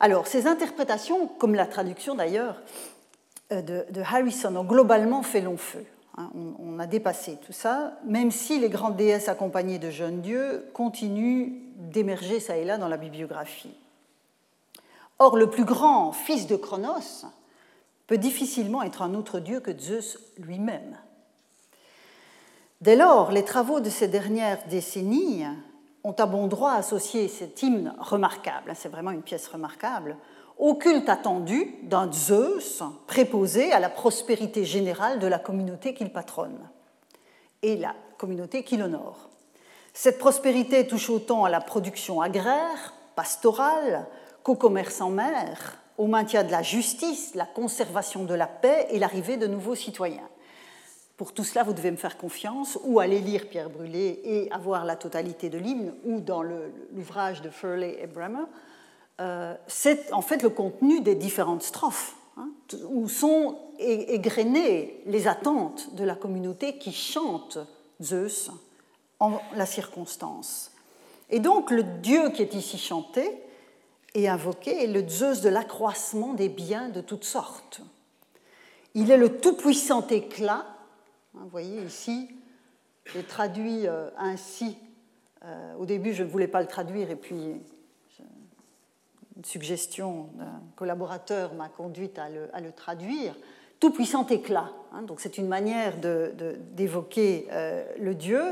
[0.00, 2.62] Alors, ces interprétations, comme la traduction d'ailleurs
[3.52, 5.84] euh, de, Harrison, ont globalement fait long feu.
[6.18, 10.68] Hein, on, a dépassé tout ça, même si les grandes déesses accompagnées de jeunes dieux
[10.74, 13.76] continuent d'émerger ça et là dans la bibliographie.
[15.20, 17.24] Or, le plus grand fils de Cronos
[18.08, 20.98] peut difficilement être un autre dieu que Zeus lui-même.
[22.80, 25.44] Dès lors, les travaux de ces dernières décennies
[26.02, 30.16] ont à bon droit associé cet hymne remarquable, c'est vraiment une pièce remarquable,
[30.58, 36.58] au culte attendu d'un Zeus préposé à la prospérité générale de la communauté qu'il patronne
[37.62, 39.30] et la communauté qu'il honore.
[39.94, 44.06] Cette prospérité touche autant à la production agraire, pastorale,
[44.42, 48.98] qu'au commerce en mer, au maintien de la justice, la conservation de la paix et
[48.98, 50.28] l'arrivée de nouveaux citoyens.
[51.16, 54.84] Pour tout cela, vous devez me faire confiance, ou aller lire Pierre Brûlé et avoir
[54.84, 58.44] la totalité de l'hymne, ou dans l'ouvrage de Furley et Bremer,
[59.20, 62.50] euh, c'est en fait le contenu des différentes strophes, hein,
[62.88, 67.58] où sont égrenées les attentes de la communauté qui chante
[68.00, 68.50] Zeus
[69.20, 70.72] en la circonstance.
[71.30, 73.42] Et donc le dieu qui est ici chanté
[74.14, 77.80] et invoqué est le Zeus de l'accroissement des biens de toutes sortes.
[78.94, 80.64] Il est le tout-puissant éclat,
[81.34, 82.28] hein, vous voyez ici,
[83.12, 84.76] j'ai traduit euh, ainsi,
[85.44, 87.60] euh, au début je ne voulais pas le traduire et puis
[89.38, 93.34] une suggestion d'un collaborateur m'a conduite à le, traduire,
[93.78, 94.70] tout puissant éclat.
[94.92, 95.02] Hein.
[95.02, 95.94] donc c'est une manière
[96.72, 98.42] d'évoquer euh, le dieu.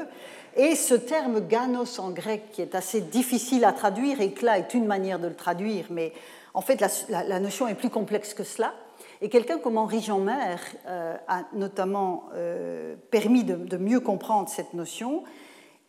[0.54, 4.86] Et ce terme ganos en grec, qui est assez difficile à traduire, éclat est une
[4.86, 6.12] manière de le traduire, mais
[6.54, 8.72] en fait la, notion est plus complexe que cela.
[9.20, 12.28] Et quelqu'un comme Henri Jean Maire a notamment
[13.10, 15.24] permis de mieux comprendre cette notion.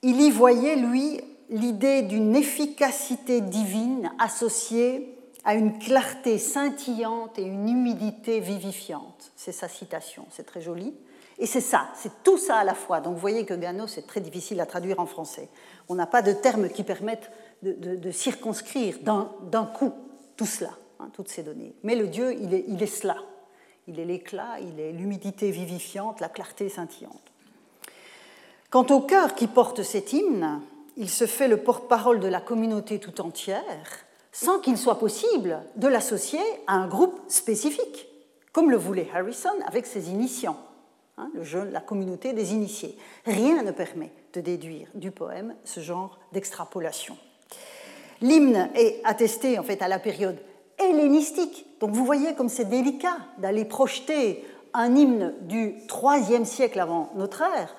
[0.02, 7.70] Il y voyait, lui, l'idée d'une efficacité divine associée à une clarté scintillante et une
[7.70, 9.32] humidité vivifiante.
[9.36, 10.94] C'est sa citation, c'est très joli.
[11.40, 13.00] Et c'est ça, c'est tout ça à la fois.
[13.00, 15.50] Donc vous voyez que Gano, c'est très difficile à traduire en français.
[15.88, 17.32] On n'a pas de termes qui permettent
[17.62, 19.94] de, circonscrire d'un coup
[20.36, 21.76] tout cela, hein, toutes ces données.
[21.84, 23.18] Mais le Dieu, il est, il est cela.
[23.88, 27.32] Il est l'éclat, il est l'humidité vivifiante, la clarté scintillante.
[28.70, 30.62] Quant au cœur qui porte cet hymne,
[30.98, 33.64] il se fait le porte-parole de la communauté tout entière
[34.32, 38.08] sans qu'il soit possible de l'associer à un groupe spécifique,
[38.52, 40.58] comme le voulait Harrison avec ses initiants,
[41.18, 42.98] hein, le la communauté des initiés.
[43.26, 47.18] Rien ne permet de déduire du poème ce genre d'extrapolation.
[48.22, 50.38] L'hymne est attesté en fait à la période
[50.78, 57.12] hellénistique, donc vous voyez comme c'est délicat d'aller projeter un hymne du IIIe siècle avant
[57.16, 57.76] notre ère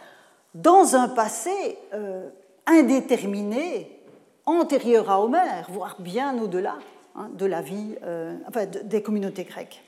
[0.54, 2.28] dans un passé euh,
[2.68, 4.00] indéterminé
[4.46, 6.76] antérieure à Homère, voire bien au-delà
[7.16, 8.36] hein, de la vie euh,
[8.84, 9.82] des communautés grecques.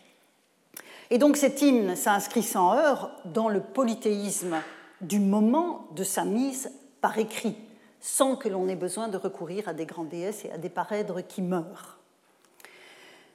[1.11, 4.57] Et donc cet hymne s'inscrit sans heurts dans le polythéisme
[5.01, 7.57] du moment de sa mise par écrit,
[8.01, 11.27] sans que l'on ait besoin de recourir à des grandes déesses et à des parèdres
[11.27, 11.99] qui meurent.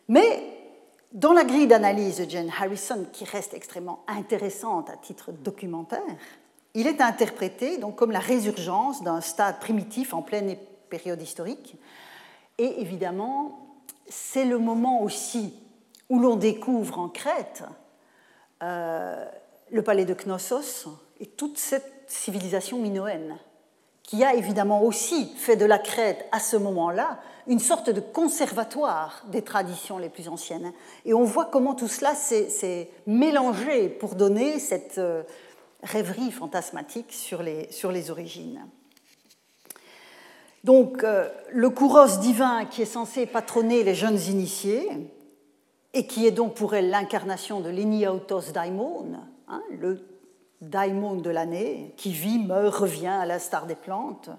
[0.07, 0.43] Mais
[1.11, 6.01] dans la grille d'analyse de Jane Harrison, qui reste extrêmement intéressante à titre documentaire,
[6.75, 10.55] il est interprété donc comme la résurgence d'un stade primitif en pleine
[10.89, 11.75] période historique.
[12.57, 13.67] Et évidemment,
[14.07, 15.53] c'est le moment aussi
[16.09, 17.63] où l'on découvre en Crète
[18.61, 19.25] euh,
[19.71, 20.87] le palais de Knossos
[21.19, 23.37] et toute cette civilisation minoenne,
[24.03, 29.23] qui a évidemment aussi fait de la Crète à ce moment-là une sorte de conservatoire
[29.27, 30.71] des traditions les plus anciennes.
[31.05, 34.99] Et on voit comment tout cela s'est mélangé pour donner cette
[35.85, 38.65] euh, rêverie fantasmatique sur les, sur les origines.
[40.63, 44.89] Donc, euh, le kouros divin qui est censé patronner les jeunes initiés,
[45.93, 49.13] et qui est donc pour elle l'incarnation de l'Eniautos daimon,
[49.47, 50.05] hein, le
[50.59, 54.29] daimon de l'année, qui vit, meurt, revient à l'instar des plantes,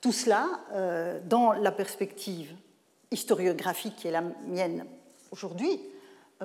[0.00, 2.52] tout cela, euh, dans la perspective
[3.12, 4.84] historiographique qui est la mienne
[5.30, 5.78] aujourd'hui,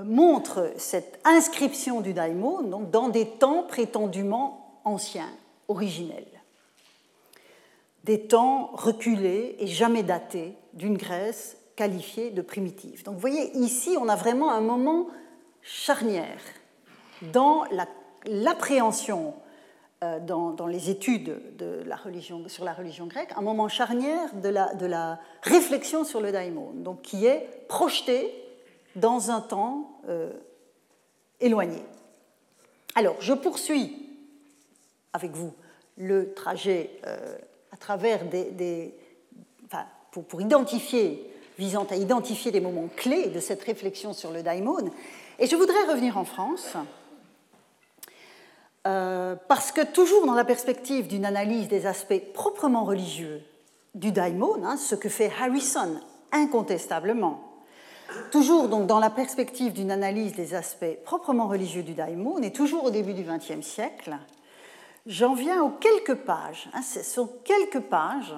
[0.05, 5.29] montre cette inscription du daimon donc, dans des temps prétendument anciens,
[5.67, 6.25] originels
[8.07, 13.03] des temps reculés et jamais datés d'une Grèce qualifiée de primitive.
[13.03, 15.07] Donc vous voyez, ici, on a vraiment un moment
[15.61, 16.39] charnière
[17.33, 17.65] dans
[18.25, 19.33] l'appréhension,
[20.03, 24.49] euh, dans, les études de la religion, sur la religion grecque, un moment charnière de
[24.49, 28.33] la, de la réflexion sur le daimon, donc qui est projeté
[28.97, 30.31] dans un temps euh,
[31.39, 31.81] éloigné.
[32.95, 33.95] Alors, je poursuis
[35.13, 35.53] avec vous
[35.97, 37.37] le trajet euh,
[37.71, 38.93] à travers des,
[40.11, 44.89] pour, identifier, visant à identifier des moments clés de cette réflexion sur le daimon.
[45.39, 46.73] Et je voudrais revenir en France,
[48.87, 53.41] euh, parce que toujours dans la perspective d'une analyse des aspects proprement religieux
[53.93, 55.99] du daimon, hein, ce que fait Harrison
[56.31, 57.46] incontestablement,
[58.31, 62.85] toujours donc dans la perspective d'une analyse des aspects proprement religieux du daimon, et toujours
[62.85, 64.17] au début du XXe siècle,
[65.07, 66.69] J'en viens aux quelques pages.
[66.73, 68.35] Hein, ce sont quelques pages,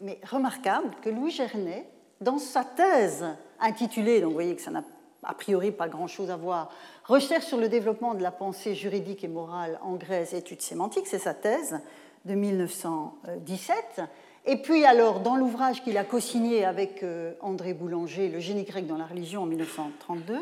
[0.00, 1.88] mais remarquables, que Louis Gernet,
[2.20, 3.24] dans sa thèse
[3.58, 4.84] intitulée, donc vous voyez que ça n'a
[5.22, 6.70] a priori pas grand-chose à voir,
[7.04, 11.18] Recherche sur le développement de la pensée juridique et morale en Grèce, études sémantiques, c'est
[11.18, 11.80] sa thèse
[12.26, 14.02] de 1917.
[14.46, 18.86] Et puis alors, dans l'ouvrage qu'il a co-signé avec euh, André Boulanger, Le génie grec
[18.86, 20.38] dans la religion en 1932,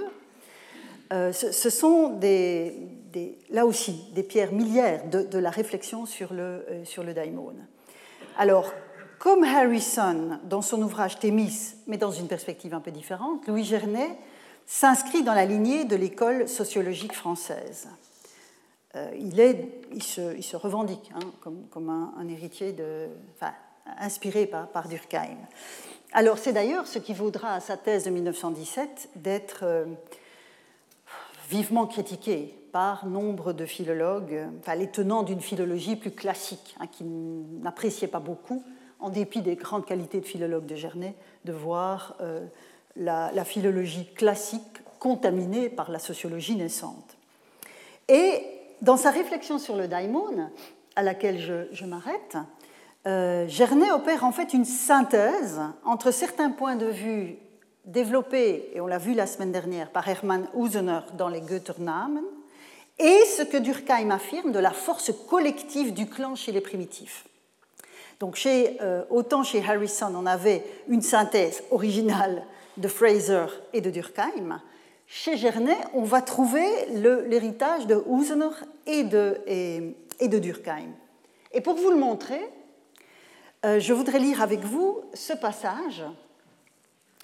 [1.13, 2.21] euh, ce sont
[3.51, 7.55] là aussi des pierres millières de, la réflexion sur le, euh, sur le daimon.
[8.37, 8.73] Alors,
[9.19, 14.17] comme Harrison dans son ouvrage Thémis, mais dans une perspective un peu différente, Louis Gernet
[14.67, 17.89] s'inscrit dans la lignée de l'école sociologique française.
[19.15, 23.07] Il, se, revendique hein, comme, un, héritier de,
[23.99, 25.39] inspiré par, Durkheim.
[26.13, 29.87] Alors c'est d'ailleurs ce qui vaudra à sa thèse de 1917 d'être
[31.49, 37.05] vivement critiqué par nombre de philologues, enfin, les tenants d'une philologie plus classique, hein, qui
[37.05, 38.63] n'appréciaient pas beaucoup,
[39.01, 41.15] en dépit des grandes qualités de philologue de Gernet,
[41.45, 42.45] de voir euh,
[42.97, 44.63] la, philologie classique
[44.99, 47.17] contaminée par la sociologie naissante.
[48.09, 48.43] Et
[48.83, 50.51] dans sa réflexion sur le daimon,
[50.97, 52.37] à laquelle je, m'arrête,
[53.09, 57.39] euh, Gernet opère en fait une synthèse entre certains points de vue
[57.85, 62.23] développé, et on l'a vu la semaine dernière, par Hermann Usener dans les Götternamen,
[62.99, 67.25] et ce que Durkheim affirme de la force collective du clan chez les primitifs.
[68.21, 72.45] Donc euh, autant chez Harrison, on avait une synthèse originale
[72.77, 74.61] de Fraser et de Durkheim,
[75.11, 78.51] chez Gernet, on va trouver l'héritage de Usener
[78.87, 80.91] et de, et, de, Durkheim.
[81.53, 82.41] Et pour vous le montrer,
[83.65, 86.05] euh, je voudrais lire avec vous ce passage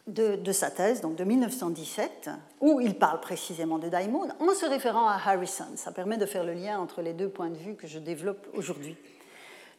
[0.07, 2.31] de, sa thèse, donc de 1917,
[2.61, 5.65] où il parle précisément de Daimon en se référant à Harrison.
[5.77, 8.47] Ça permet de faire le lien entre les deux points de vue que je développe
[8.55, 8.97] aujourd'hui.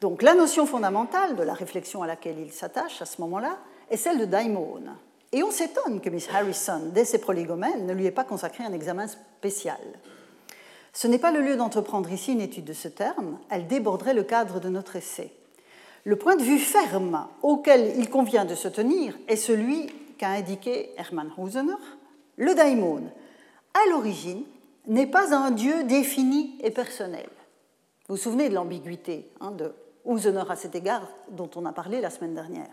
[0.02, 3.58] Donc la notion fondamentale de la réflexion à laquelle il s'attache à ce moment-là
[3.90, 4.82] est celle de Daimon.
[5.32, 8.74] Et on s'étonne que Miss Harrison, dès ses prolégomènes, ne lui ait pas consacré un
[8.74, 9.80] examen spécial.
[10.94, 14.24] Ce n'est pas le lieu d'entreprendre ici une étude de ce terme, elle déborderait le
[14.24, 15.34] cadre de notre essai.
[16.08, 19.88] Le point de vue ferme auquel il convient de se tenir est celui
[20.20, 21.74] qu'a indiqué Hermann Husener,
[22.38, 23.02] le daimon,
[23.74, 24.44] à l'origine,
[24.86, 27.28] n'est pas un dieu défini et personnel.
[28.08, 29.74] Vous vous souvenez de l'ambiguïté hein, de
[30.06, 32.70] Husener à cet égard, dont on a parlé la semaine dernière.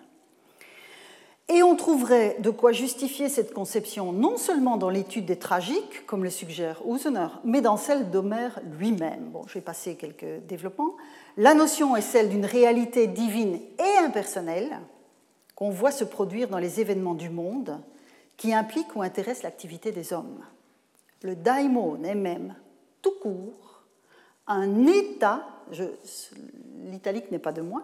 [1.49, 6.23] Et on trouverait de quoi justifier cette conception non seulement dans l'étude des tragiques, comme
[6.23, 9.31] le suggère Husener, mais dans celle d'Homère lui-même.
[9.33, 10.97] Bon, je vais passer quelques développements.
[11.37, 14.81] La notion est celle d'une réalité divine et impersonnelle,
[15.55, 17.81] qu'on voit se produire dans les événements du monde
[18.37, 20.45] qui impliquent ou intéressent l'activité des hommes.
[21.23, 22.55] Le daimon est même,
[23.01, 23.85] tout court,
[24.47, 25.47] un état,
[26.85, 27.83] l'italique n'est pas de moi,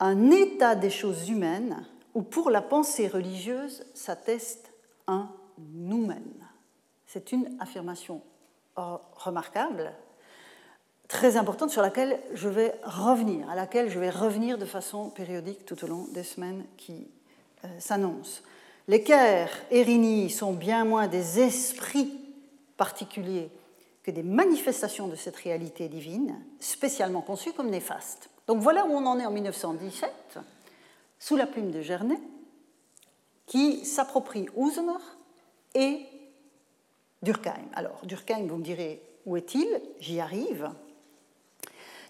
[0.00, 4.72] un état des choses humaines où pour la pensée religieuse s'atteste
[5.06, 6.24] un noumen.
[7.06, 8.22] C'est une affirmation
[8.76, 9.92] remarquable
[11.10, 15.66] très importante sur laquelle je vais revenir, à laquelle je vais revenir de façon périodique
[15.66, 17.08] tout au long des semaines qui
[17.64, 18.42] euh, s'annoncent.
[18.86, 22.12] Les Caire et sont bien moins des esprits
[22.76, 23.50] particuliers
[24.04, 28.30] que des manifestations de cette réalité divine, spécialement conçues comme néfastes.
[28.46, 30.38] Donc voilà où on en est en 1917,
[31.18, 32.20] sous la plume de Gernet,
[33.46, 34.92] qui s'approprie Usener
[35.74, 36.06] et
[37.20, 37.66] Durkheim.
[37.74, 39.68] Alors, Durkheim, vous me direz, où est-il?
[39.98, 40.70] J'y arrive.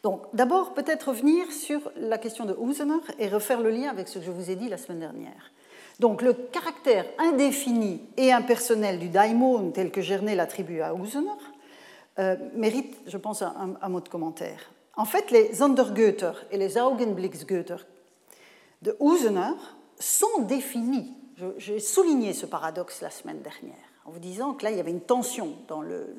[0.03, 4.19] Donc, d'abord, peut-être revenir sur la question de Husener et refaire le lien avec ce
[4.19, 5.53] que je vous ai dit la semaine dernière.
[5.99, 11.29] Donc, le caractère indéfini et impersonnel du daimon, tel que Gernet l'attribue à Husener,
[12.19, 14.71] euh, mérite, je pense, un, mot de commentaire.
[14.97, 17.77] En fait, les Sondergötter et les Augenblicksgötter
[18.81, 19.53] de Husener
[19.99, 21.15] sont définis.
[21.59, 23.77] J'ai souligné ce paradoxe la semaine dernière,
[24.07, 26.15] en vous disant que là, il y avait une tension dans le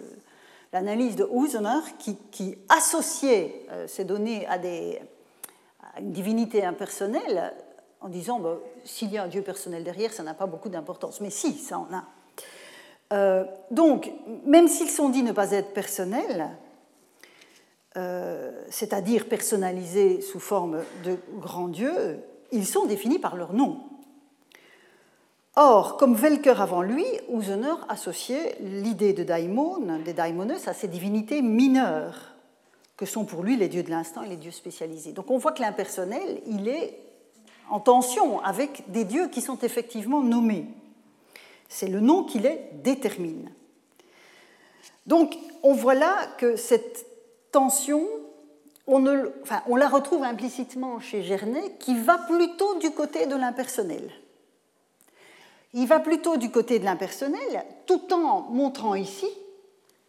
[0.74, 4.58] l'analyse de Husener qui, associait euh, ces données à,
[6.00, 7.54] une divinité impersonnelle
[8.00, 11.22] en disant bah, s'il y a un Dieu personnel derrière, ça n'a pas beaucoup d'importance.
[11.22, 12.06] Mais si, ça en a.
[13.14, 14.12] Euh, donc,
[14.46, 16.50] même s'ils sont dits ne pas être personnels,
[17.98, 22.20] euh, c'est-à-dire personnalisés sous forme de grands dieux,
[22.52, 23.82] ils sont définis par leur nom.
[25.58, 31.42] Or, comme Welker avant lui, Usener associait l'idée de daimon, des daimones, à ces divinités
[31.42, 32.36] mineures,
[32.96, 35.12] que sont pour lui les dieux de l'instant et les dieux spécialisés.
[35.12, 36.98] Donc on voit que l'impersonnel, il est
[37.70, 40.68] en tension avec des dieux qui sont effectivement nommés.
[41.68, 43.52] C'est le nom qui les détermine.
[45.06, 47.06] Donc on voit là que cette
[47.52, 48.08] tension,
[48.88, 49.04] on,
[49.68, 54.10] on la retrouve implicitement chez Gernet, qui va plutôt du côté de l'impersonnel.
[55.74, 59.28] Il va plutôt du côté de l'impersonnel, tout en montrant ici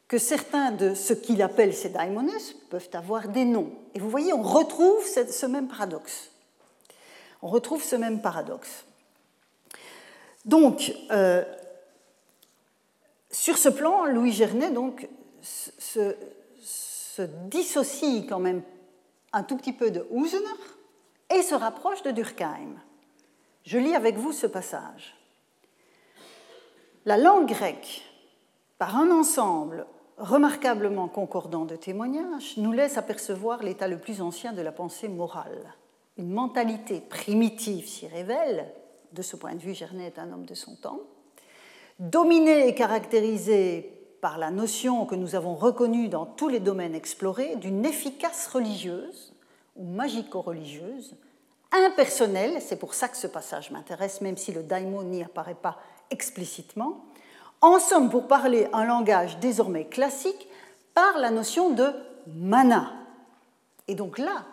[0.09, 2.31] que certains de ce qu'il appelle ces daimones
[2.69, 3.71] peuvent avoir des noms.
[3.95, 6.31] Et vous voyez, on retrouve ce même paradoxe.
[7.41, 8.85] On retrouve ce même paradoxe.
[10.45, 11.45] Donc, euh,
[13.31, 15.09] sur ce plan, Louis Gernet donc,
[15.41, 16.15] se,
[17.47, 18.63] dissocie quand même
[19.33, 20.47] un tout petit peu de Husener
[21.35, 22.75] et se rapproche de Durkheim.
[23.65, 25.15] Je lis avec vous ce passage.
[27.05, 28.03] La langue grecque,
[28.79, 29.87] par un ensemble
[30.19, 35.75] remarquablement concordant de témoignages, nous laisse apercevoir l'état le plus ancien de la pensée morale.
[36.17, 38.73] Une mentalité primitive s'y révèle,
[39.13, 41.01] de ce point de vue, Gernet est un homme de son temps,
[41.99, 47.57] dominée et caractérisée par la notion que nous avons reconnue dans tous les domaines explorés
[47.57, 49.35] d'une efficace religieuse
[49.75, 51.17] ou magico-religieuse,
[51.73, 55.79] impersonnelle, c'est pour ça que ce passage m'intéresse, même si le daimon n'y apparaît pas
[56.13, 57.05] explicitement,
[57.61, 60.49] en somme, pour parler un langage désormais classique,
[60.95, 61.93] par la notion de
[62.27, 62.93] mana.
[63.89, 64.45] Et donc là,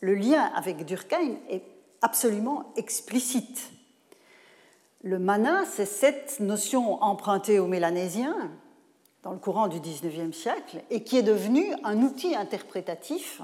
[0.00, 1.62] le lien avec Durkheim est
[2.02, 3.70] absolument explicite.
[5.02, 8.50] Le mana, c'est cette notion empruntée aux Mélanésiens
[9.22, 13.42] dans le courant du XIXe siècle et qui est devenue un outil interprétatif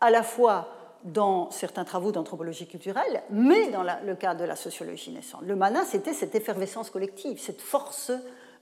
[0.00, 0.68] à la fois
[1.04, 5.42] dans certains travaux d'anthropologie culturelle, mais dans le cadre de la sociologie naissante.
[5.44, 8.10] Le mana, c'était cette effervescence collective, cette force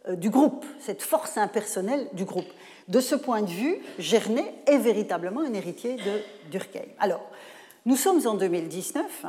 [0.08, 2.50] euh, du groupe, cette force impersonnelle du groupe.
[2.88, 6.88] De ce point de vue, Gernet est véritablement un héritier de Durkheim.
[6.98, 7.24] Alors,
[7.86, 9.26] nous sommes en 2019.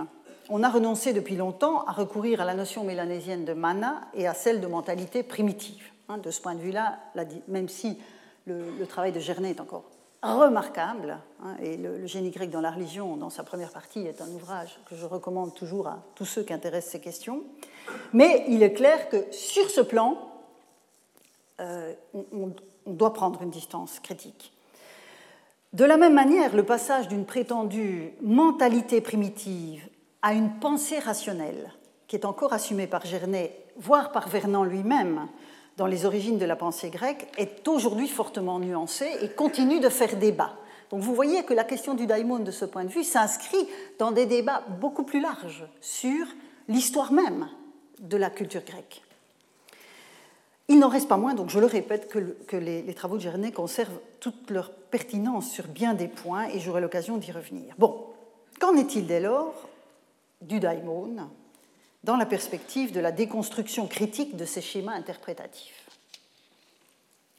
[0.50, 4.34] On a renoncé depuis longtemps à recourir à la notion mélanésienne de mana et à
[4.34, 5.94] celle de mentalité primitive.
[6.10, 7.00] Hein, de ce point de vue-là,
[7.48, 7.98] même si
[8.46, 9.86] le, travail de Gernet est encore
[10.24, 14.30] remarquable, hein, et le, génie grec dans la religion, dans sa première partie, est un
[14.30, 17.44] ouvrage que je recommande toujours à tous ceux qui intéressent ces questions,
[18.14, 20.18] mais il est clair que sur ce plan,
[21.60, 21.94] euh,
[22.34, 22.54] on,
[22.86, 24.54] doit prendre une distance critique.
[25.72, 29.88] De la même manière, le passage d'une prétendue mentalité primitive
[30.22, 31.72] à une pensée rationnelle,
[32.08, 35.28] qui est encore assumée par Gernet, voire par Vernon lui-même,
[35.78, 40.18] dans les origines de la pensée grecque, est aujourd'hui fortement nuancé et continue de faire
[40.18, 40.54] débat.
[40.92, 43.68] Donc vous voyez que la question du daimon, de ce point de vue, s'inscrit
[43.98, 46.26] dans des débats beaucoup plus larges sur
[46.68, 47.48] l'histoire même
[48.00, 49.02] de la culture grecque.
[50.68, 54.00] Il n'en reste pas moins, donc je le répète, que, les, travaux de Gernet conservent
[54.20, 57.74] toute leur pertinence sur bien des points et j'aurai l'occasion d'y revenir.
[57.78, 58.06] Bon,
[58.60, 59.54] qu'en est-il dès lors
[60.42, 61.16] du daimon?
[62.04, 65.88] Dans la perspective de la déconstruction critique de ces schémas interprétatifs.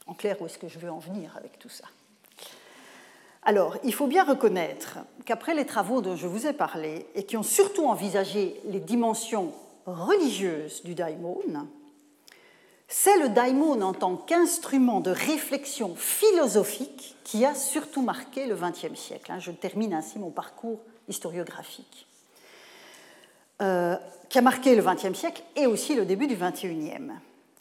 [0.07, 1.85] En clair, où est-ce que je veux en venir avec tout ça?
[3.43, 7.37] Alors, il faut bien reconnaître qu'après les travaux dont je vous ai parlé, et qui
[7.37, 9.53] ont surtout envisagé les dimensions
[9.85, 11.39] religieuses du daimon,
[12.87, 18.99] c'est le daimon en tant qu'instrument de réflexion philosophique qui a surtout marqué le XXe
[18.99, 19.31] siècle.
[19.39, 22.07] Je termine ainsi mon parcours historiographique.
[23.61, 23.95] Euh,
[24.27, 27.11] qui a marqué le XXe siècle et aussi le début du XXIe.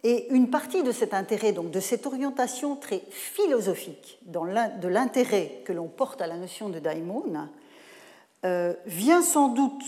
[0.03, 5.72] Et une partie de cet intérêt, donc de cette orientation très philosophique de l'intérêt que
[5.72, 7.49] l'on porte à la notion de daimon,
[8.45, 9.84] euh, vient sans doute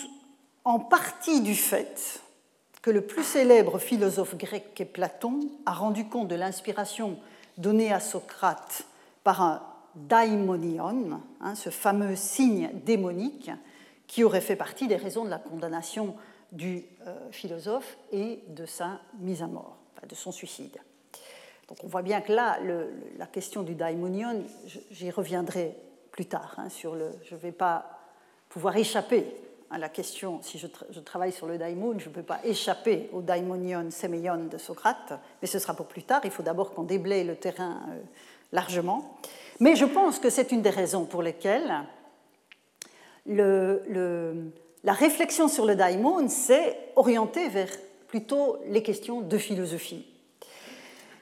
[0.65, 2.21] en partie du fait
[2.83, 7.19] que le plus célèbre philosophe grec Platon a rendu compte de l'inspiration
[7.59, 8.85] donnée à Socrate
[9.25, 9.63] par un
[9.97, 13.51] daimonion, hein, ce fameux signe démonique
[14.07, 16.17] qui aurait fait partie des raisons de la condamnation
[16.53, 19.77] du euh, philosophe et de sa mise à mort,
[20.09, 20.79] de son suicide.
[21.69, 22.59] Donc on voit bien que là,
[23.19, 24.45] la question du daimonion,
[24.91, 25.75] j'y reviendrai
[26.13, 26.55] plus tard.
[26.59, 27.99] Hein, sur le, je ne vais pas
[28.49, 29.27] pouvoir échapper
[29.71, 33.21] à la question, si je, travaille sur le daimon, je ne peux pas échapper au
[33.21, 36.21] daimonion séméion de Socrate, mais ce sera pour plus tard.
[36.25, 38.01] Il faut d'abord qu'on déblaye le terrain euh,
[38.53, 39.19] largement.
[39.59, 41.73] Mais je pense que c'est une des raisons pour lesquelles
[43.27, 47.71] la réflexion sur le daimon s'est orientée vers
[48.09, 50.07] plutôt les questions de philosophie.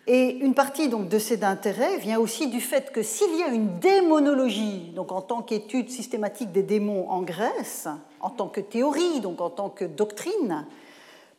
[0.06, 3.48] Et une partie donc de cet intérêt vient aussi du fait que s'il y a
[3.48, 7.88] une démonologie, donc en tant qu'étude systématique des démons en Grèce,
[8.20, 10.66] en tant que théorie, donc en tant que doctrine,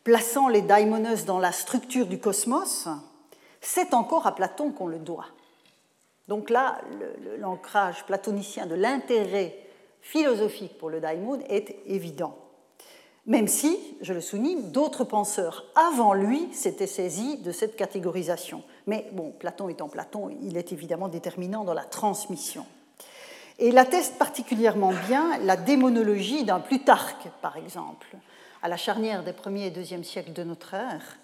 [0.02, 2.88] plaçant les daimonos dans la structure du cosmos,
[3.60, 5.26] c'est encore à Platon qu'on le doit.
[6.26, 6.80] Donc là,
[7.38, 9.65] l'ancrage platonicien de l'intérêt
[10.00, 12.36] philosophique pour le daimon est évident.
[13.26, 18.62] Même si, je le souligne, d'autres penseurs avant lui s'étaient saisis de cette catégorisation.
[18.86, 22.64] Mais bon, Platon étant Platon, il est évidemment déterminant dans la transmission.
[23.58, 28.16] Et il atteste particulièrement bien la démonologie d'un Plutarque, par exemple,
[28.62, 31.18] à la charnière des 1er et 2e siècles de notre ère,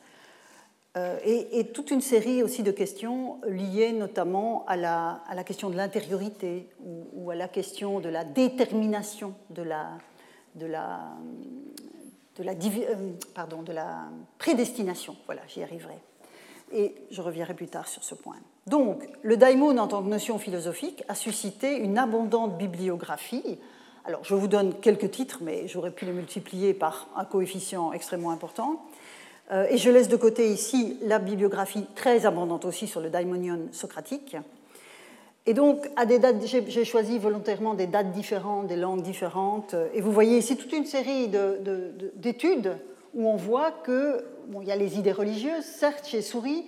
[0.95, 6.69] euh, et, toute une série aussi de questions liées notamment à la, question de l'intériorité
[7.15, 9.93] ou, à la question de la détermination de la,
[10.61, 11.09] euh,
[12.39, 15.17] de la prédestination.
[15.25, 15.97] Voilà, j'y arriverai.
[16.73, 18.37] Et je reviendrai plus tard sur ce point.
[18.67, 23.59] Donc, le daimon en tant que notion philosophique a suscité une abondante bibliographie.
[24.05, 28.31] Alors, je vous donne quelques titres, mais j'aurais pu les multiplier par un coefficient extrêmement
[28.31, 28.85] important.
[29.51, 33.69] Euh, et je laisse de côté ici la bibliographie très abondante aussi sur le daimonion
[33.73, 34.37] socratique.
[35.45, 39.75] Et donc, à des dates, j'ai choisi volontairement des dates différentes, des langues différentes.
[39.93, 41.29] Et vous voyez ici toute une série
[42.15, 42.77] d'études
[43.13, 44.25] où on voit que
[44.61, 46.65] il y a les idées religieuses, certes chez Souris,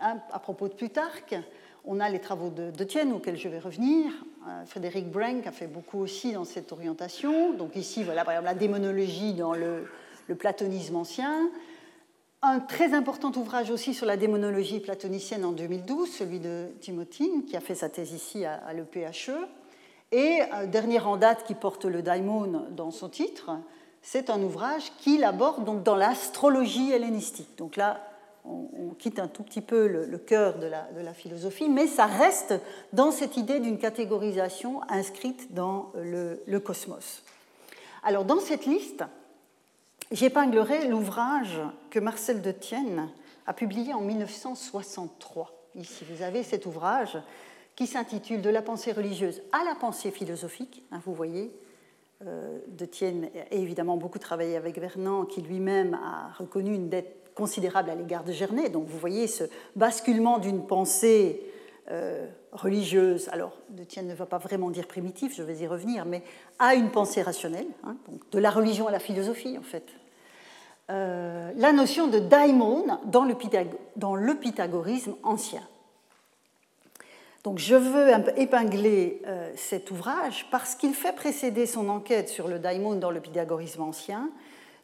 [0.00, 1.36] hein, à propos de Plutarque,
[1.84, 4.10] on a les travaux de, de Tienne auxquels je vais revenir.
[4.48, 7.52] Euh, Frédéric Brank a fait beaucoup aussi dans cette orientation.
[7.52, 9.86] Donc ici, voilà par exemple la démonologie dans le
[10.36, 11.48] platonisme ancien.
[12.48, 17.56] Un très important ouvrage aussi sur la démonologie platonicienne en 2012, celui de Timotine, qui
[17.56, 19.32] a fait sa thèse ici à, l'EPHE.
[20.12, 23.50] Et un dernier en date qui porte le daimon dans son titre,
[24.00, 27.58] c'est un ouvrage qu'il aborde donc dans l'astrologie hellénistique.
[27.58, 28.00] Donc là,
[28.44, 32.54] on, quitte un tout petit peu le, cœur de la, philosophie, mais ça reste
[32.92, 37.24] dans cette idée d'une catégorisation inscrite dans le, cosmos.
[38.04, 39.02] Alors dans cette liste,
[40.10, 43.08] j'épinglerai l'ouvrage que Marcel de Tienne
[43.46, 45.52] a publié en 1963.
[45.74, 47.18] Ici, vous avez cet ouvrage
[47.74, 50.82] qui s'intitule De la pensée religieuse à la pensée philosophique.
[50.90, 51.52] Hein, vous voyez,
[52.26, 57.30] euh, de Tienne a évidemment beaucoup travaillé avec Vernant, qui lui-même a reconnu une dette
[57.34, 58.70] considérable à l'égard de Gernet.
[58.70, 59.44] Donc vous voyez ce
[59.76, 61.42] basculement d'une pensée
[61.90, 66.04] euh, religieuse, alors de Tienne ne va pas vraiment dire primitif, je vais y revenir,
[66.04, 66.22] mais
[66.58, 67.96] à une pensée rationnelle, hein,
[68.32, 69.84] de la religion à la philosophie en fait.
[70.90, 73.34] Euh, la notion de daimon dans le,
[74.34, 75.62] pythagorisme ancien.
[77.44, 82.58] Donc je veux épingler euh, cet ouvrage parce qu'il fait précéder son enquête sur le
[82.58, 84.30] daimon dans le pythagorisme ancien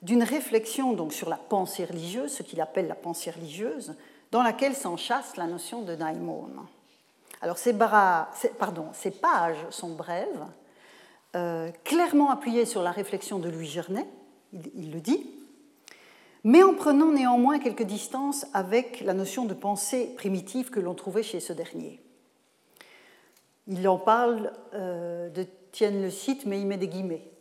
[0.02, 3.94] d'une réflexion sur la pensée religieuse, ce qu'il appelle la pensée religieuse,
[4.32, 6.48] dans laquelle s'enchasse la notion de daimon.
[7.42, 10.46] Alors ces, pages sont brèves,
[11.36, 14.06] euh, clairement appuyées sur la réflexion de Louis Gernet,
[14.52, 15.28] il, le dit,
[16.44, 21.22] mais en prenant néanmoins quelques distances avec la notion de pensée primitive que l'on trouvait
[21.22, 22.00] chez ce dernier.
[23.66, 27.32] Il en parle, euh, de Tienne le cite, mais il met des guillemets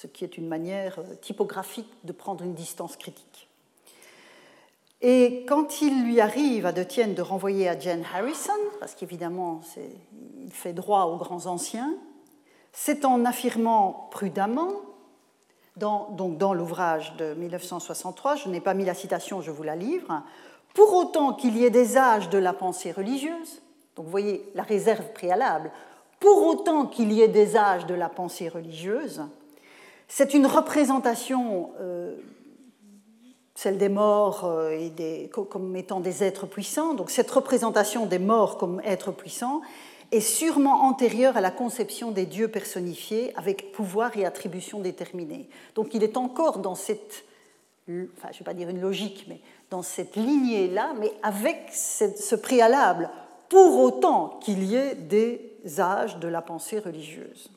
[0.00, 3.49] ce qui est une manière euh, typographique de prendre une distance critique.
[5.02, 9.60] Et quand il lui arrive à De Tienne de renvoyer à Jane Harrison, parce qu'évidemment
[10.44, 11.94] il fait droit aux grands anciens,
[12.72, 14.72] c'est en affirmant prudemment,
[15.76, 19.76] dans, donc dans l'ouvrage de 1963, je n'ai pas mis la citation, je vous la
[19.76, 20.22] livre,
[20.74, 23.62] pour autant qu'il y ait des âges de la pensée religieuse,
[23.96, 25.70] donc vous voyez la réserve préalable,
[26.20, 29.22] pour autant qu'il y ait des âges de la pensée religieuse,
[30.06, 32.16] c'est une représentation, euh,
[33.60, 36.94] celle des morts euh, et comme étant des êtres puissants.
[36.94, 39.60] Donc cette représentation des morts comme êtres puissants
[40.12, 45.46] est sûrement antérieure à la conception des dieux personnifiés avec pouvoir et attribution déterminée.
[45.74, 47.26] Donc il est encore dans cette,
[47.86, 52.34] enfin je ne vais pas dire une logique, mais dans cette lignée-là, mais avec ce
[52.36, 53.10] préalable,
[53.50, 57.50] pour autant qu'il y ait des âges de la pensée religieuse.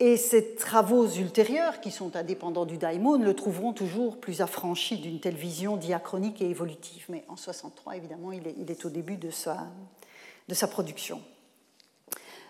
[0.00, 5.18] Et ces travaux ultérieurs, qui sont indépendants du daimon, le trouveront toujours plus affranchi d'une
[5.18, 7.06] telle vision diachronique et évolutive.
[7.08, 9.66] Mais en 63, évidemment, il est, au début de sa,
[10.68, 11.20] production.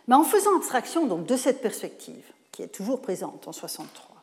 [0.08, 4.16] Mais en faisant abstraction donc, de cette perspective, qui est toujours présente en 63,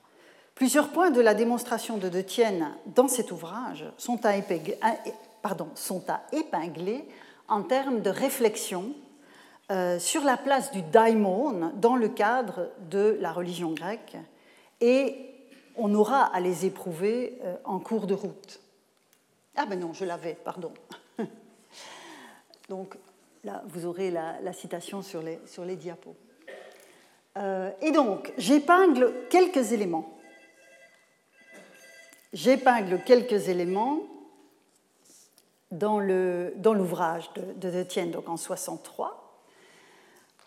[0.53, 4.37] plusieurs points de la démonstration de De Tienne dans cet ouvrage sont à
[6.31, 7.07] épingler
[7.47, 8.93] en termes de réflexion
[9.71, 14.15] euh, sur la place du daimon dans le cadre de la religion grecque
[14.79, 15.15] et
[15.75, 18.59] on aura à les éprouver euh, en cours de route.
[19.55, 20.71] Ah ben non, je l'avais, pardon.
[22.69, 22.95] Donc
[23.43, 26.15] là, vous aurez la, citation sur les, diapos.
[27.37, 30.15] Euh, et donc, j'épingle quelques éléments.
[32.33, 34.01] J'épingle quelques éléments
[35.71, 39.24] dans l'ouvrage de, de donc en 63.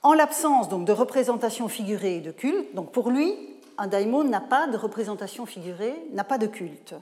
[0.08, 3.34] En l'absence donc de représentation figurée et de culte, donc pour lui,
[3.76, 6.94] un daimon n'a pas de représentation figurée, n'a pas de culte.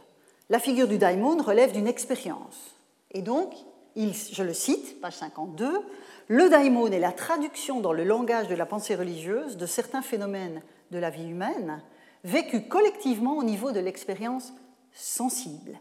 [0.50, 2.74] La figure du daimon relève d'une expérience.
[3.12, 3.54] Et donc,
[3.94, 5.82] je le cite, page 52,
[6.26, 10.60] le daimon est la traduction dans le langage de la pensée religieuse de certains phénomènes
[10.90, 11.80] de la vie humaine
[12.24, 14.52] vécus collectivement au niveau de l'expérience
[14.92, 15.78] sensible.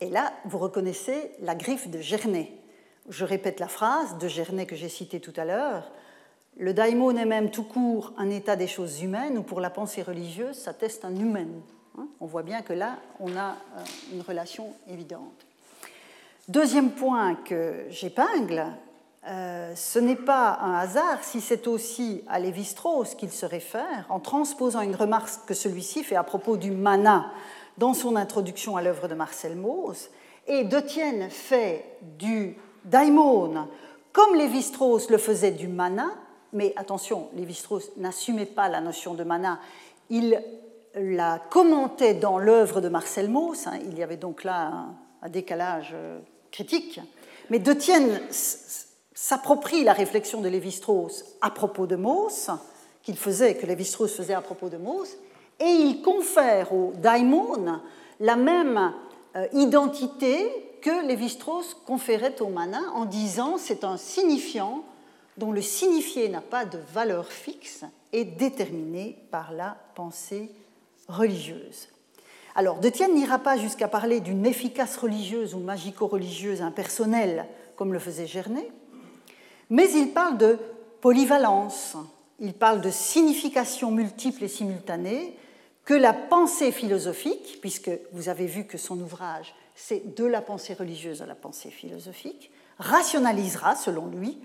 [0.00, 2.52] Et là, vous reconnaissez la griffe de Gernet.
[3.08, 5.90] Je répète la phrase de Gernet que j'ai citée tout à l'heure.
[6.58, 10.02] Le daimon est même tout court un état des choses humaines, ou pour la pensée
[10.02, 11.48] religieuse, ça teste un humain.
[11.98, 12.06] Hein.
[12.20, 13.84] On voit bien que là, on a euh,
[14.14, 15.46] une relation évidente.
[16.48, 18.64] Deuxième point que j'épingle,
[19.26, 24.20] euh, ce n'est pas un hasard si c'est aussi à Lévi-Strauss qu'il se réfère en
[24.20, 27.32] transposant une remarque que celui-ci fait à propos du mana
[27.76, 30.10] dans son introduction à l'œuvre de Marcel Mauss.
[30.46, 31.84] Et Detienne fait
[32.18, 33.66] du daimon
[34.16, 36.08] comme Lévi-Strauss le faisait du mana,
[36.56, 39.60] mais attention, Lévi-Strauss n'assumait pas la notion de mana,
[40.10, 40.42] il
[40.94, 43.78] la commentait dans l'œuvre de Marcel Mauss, hein.
[43.84, 44.86] il y avait donc là
[45.22, 46.18] un, décalage euh,
[46.50, 47.00] critique,
[47.50, 52.50] mais De Tienne s'approprie la réflexion de Lévi-Strauss à propos de Mauss,
[53.02, 55.16] qu'il faisait, que Lévi-Strauss faisait à propos de Mauss,
[55.60, 57.80] et il confère au daimon
[58.20, 58.94] la même
[59.36, 64.84] euh, identité que Lévi-Strauss conférait au mana en disant c'est un signifiant
[65.36, 70.50] dont le signifié n'a pas de valeur fixe est déterminé par la pensée
[71.08, 71.88] religieuse.
[72.54, 77.98] Alors, De Tienne n'ira pas jusqu'à parler d'une efficace religieuse ou magico-religieuse impersonnelle, comme le
[77.98, 78.70] faisait Gernet,
[79.68, 80.58] mais il parle de
[81.00, 81.96] polyvalence,
[82.40, 85.36] il parle de signification multiple et simultanée,
[85.84, 90.74] que la pensée philosophique, puisque vous avez vu que son ouvrage, c'est de la pensée
[90.74, 94.38] religieuse à la pensée philosophique, rationalisera, selon lui,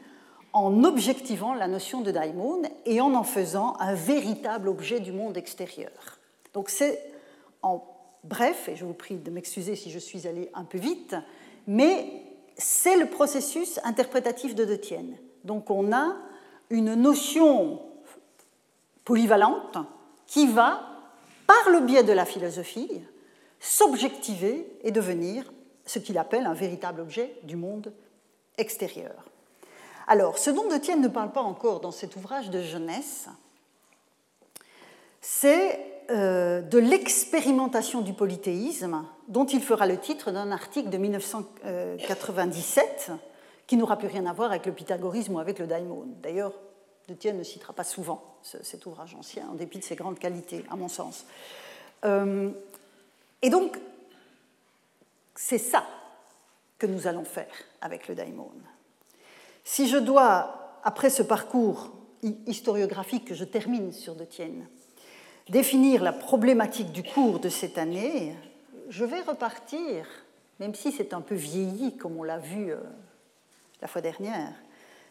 [0.54, 5.38] en objectivant la notion de daimon et en en faisant un véritable objet du monde
[5.38, 6.20] extérieur.
[6.54, 7.02] Donc c'est
[7.62, 7.84] en
[8.24, 11.16] bref, et je vous prie de m'excuser si je suis allé un peu vite,
[11.68, 12.24] mais
[12.58, 15.18] c'est le processus interprétatif de De Tienne.
[15.44, 16.16] Donc on a
[16.70, 17.82] une notion
[19.06, 19.78] polyvalente
[20.28, 20.82] qui va,
[21.48, 23.02] par le biais de la philosophie,
[23.60, 25.52] s'objectiver et devenir
[25.86, 27.94] ce qu'il appelle un véritable objet du monde
[28.58, 29.26] extérieur.
[30.12, 33.30] Alors, ce dont De Tienne ne parle pas encore dans cet ouvrage de jeunesse,
[35.22, 43.14] c'est euh, de l'expérimentation du polythéisme, dont il fera le titre d'un article de 1997
[43.68, 46.04] qui n'aura plus rien à voir avec le pythagorisme ou avec le daimon.
[46.22, 46.52] D'ailleurs,
[47.08, 50.66] De Tienne ne citera pas souvent cet ouvrage ancien, en dépit de ses grandes qualités,
[50.70, 51.26] à mon sens.
[52.04, 52.50] Euh,
[53.42, 53.80] et donc,
[55.36, 55.86] c'est ça
[56.78, 57.48] que nous allons faire
[57.80, 58.52] avec le daimon.
[59.64, 61.92] Si je dois, après ce parcours
[62.48, 64.68] historiographique que je termine sur De Tienne,
[65.50, 68.36] définir la problématique du cours de cette année,
[68.90, 70.06] je vais repartir,
[70.60, 72.78] même si c'est un peu vieilli comme on l'a vu euh,
[73.82, 74.54] la fois dernière,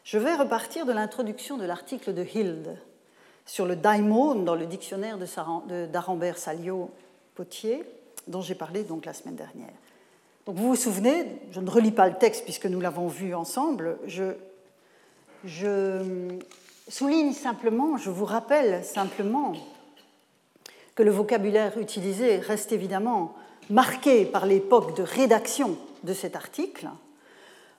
[0.05, 2.78] je vais repartir de l'introduction de l'article de Hilde
[3.44, 6.90] sur le daimon dans le dictionnaire d'Arambert Salio
[7.34, 7.84] Potier,
[8.28, 9.74] dont j'ai parlé donc la semaine dernière.
[10.53, 14.32] Vous vous souvenez, je ne relis pas le texte puisque nous l'avons vu ensemble, je,
[16.88, 19.53] souligne simplement, je vous rappelle simplement
[20.96, 23.36] que le vocabulaire utilisé reste évidemment
[23.68, 26.88] marqué par l'époque de rédaction de cet article.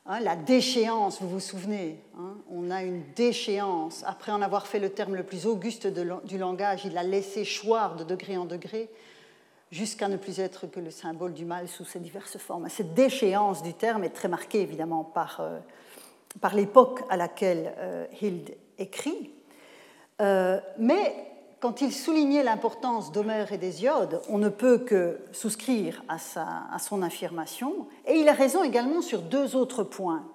[0.05, 4.05] Hein, la déchéance, vous vous souvenez, hein, on a une déchéance.
[4.07, 7.97] Après en avoir fait le terme le plus auguste du langage, il l'a laissé choir
[7.97, 8.89] de degré en degré
[9.71, 12.67] jusqu'à ne plus être que le symbole du mal sous ses diverses formes.
[12.69, 15.59] Cette déchéance du terme est très marquée évidemment par, euh,
[16.41, 19.31] par l'époque à laquelle euh, Hild écrit.
[20.21, 26.17] Euh, mais quand il soulignait l'importance d'Homère et d'Hésiode, on ne peut que souscrire à,
[26.79, 30.25] son affirmation, et il a raison également sur deux autres points.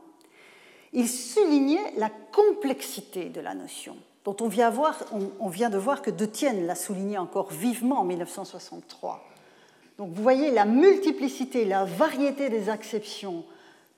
[0.93, 3.97] Il soulignait la complexité de la notion,
[4.27, 9.25] dont on vient, de voir que De Tienne l'a souligné encore vivement en 1963.
[9.99, 13.45] Donc vous voyez la multiplicité, la variété des acceptions,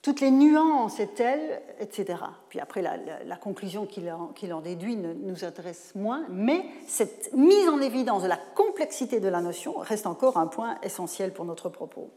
[0.02, 2.18] toutes les nuances et telles, etc.
[2.50, 4.12] Puis après, la, conclusion qu'il
[4.52, 9.28] en, déduit ne nous intéresse moins, mais cette mise en évidence de la complexité de
[9.28, 12.10] la notion reste encore un point essentiel pour notre propos.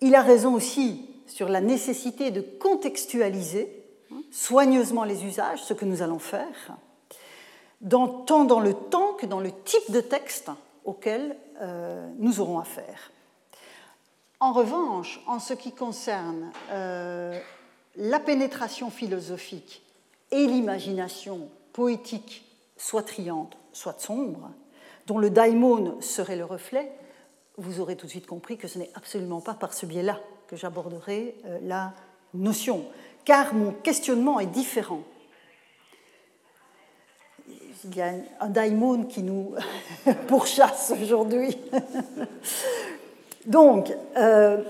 [0.00, 5.84] Il a raison aussi sur la nécessité de contextualiser hein, soigneusement les usages, ce que
[5.84, 6.76] nous allons faire,
[7.88, 10.50] tant dans le temps que dans le type de texte
[10.84, 13.10] auquel euh, nous aurons affaire.
[14.38, 17.38] En revanche, en ce qui concerne euh,
[17.96, 19.82] la pénétration philosophique
[20.30, 22.44] et l'imagination poétique,
[22.76, 24.50] soit triante, soit sombre,
[25.06, 26.90] dont le daimon serait le reflet,
[27.58, 30.56] vous aurez tout de suite compris que ce n'est absolument pas par ce biais-là que
[30.56, 31.92] j'aborderai euh, la
[32.32, 32.84] notion,
[33.24, 35.02] car mon questionnement est différent.
[37.84, 39.54] Il y a un daimon qui nous
[40.28, 41.56] pourchasse aujourd'hui.
[43.46, 44.62] Donc, euh,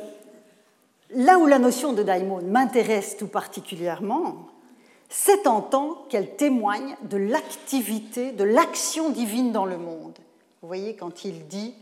[1.10, 4.46] là où la notion de daimon m'intéresse tout particulièrement,
[5.08, 10.16] c'est en tant qu'elle témoigne de l'activité, de l'action divine dans le monde.
[10.62, 11.74] Vous voyez, quand il dit,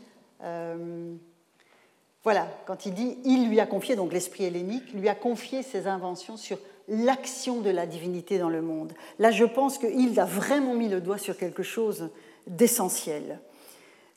[0.43, 1.15] euh,
[2.29, 5.87] voilà, quand il dit, il lui a confié, donc l'esprit hellénique, lui a confié ses
[5.87, 8.93] inventions sur l'action de la divinité dans le monde.
[9.19, 9.87] Là, je pense que
[10.21, 12.11] a vraiment mis le doigt sur quelque chose
[12.47, 13.41] d'essentiel.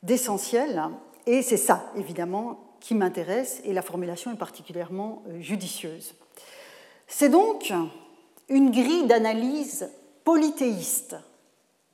[0.02, 0.90] D'essentiel,
[1.24, 6.14] et c'est ça, évidemment, qui m'intéresse, et la formulation est particulièrement euh, judicieuse.
[7.06, 7.72] C'est donc
[8.50, 9.88] une grille d'analyse
[10.22, 11.16] polythéiste,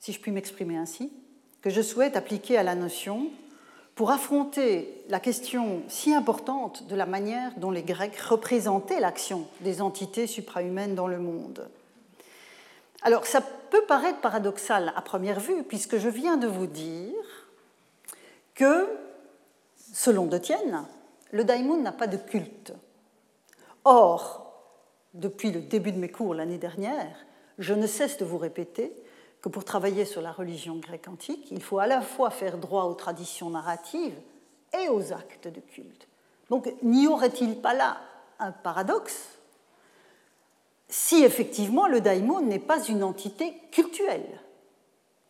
[0.00, 1.12] si je puis m'exprimer ainsi,
[1.62, 3.30] que je souhaite appliquer à la notion
[3.98, 9.82] pour affronter la question si importante de la manière dont les Grecs représentaient l'action des
[9.82, 11.68] entités suprahumaines dans le monde.
[13.02, 17.12] Alors ça peut paraître paradoxal à première vue, puisque je viens de vous dire
[18.54, 18.86] que
[19.92, 20.84] Selon De Tienne,
[21.32, 22.74] le daimon n'a pas de culte.
[23.82, 24.62] Or,
[25.12, 27.16] depuis le début de mes cours l'année dernière,
[27.58, 28.92] je ne cesse de vous répéter
[29.40, 32.84] que pour travailler sur la religion grecque antique, il faut à la fois faire droit
[32.84, 34.18] aux traditions narratives
[34.78, 36.08] et aux actes de culte.
[36.50, 37.98] Donc n'y aurait-il pas là
[38.38, 39.38] un paradoxe
[40.88, 44.40] si effectivement le daimon n'est pas une entité cultuelle?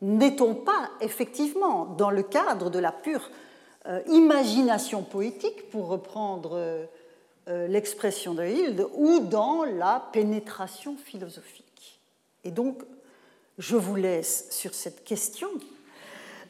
[0.00, 3.28] N'est-on pas effectivement dans le cadre de la pure
[3.86, 6.84] euh, imagination poétique, pour reprendre euh,
[7.48, 12.00] euh, l'expression de Hilde, ou dans la pénétration philosophique?
[12.44, 12.84] Et donc,
[13.59, 15.48] je vous laisse sur cette question,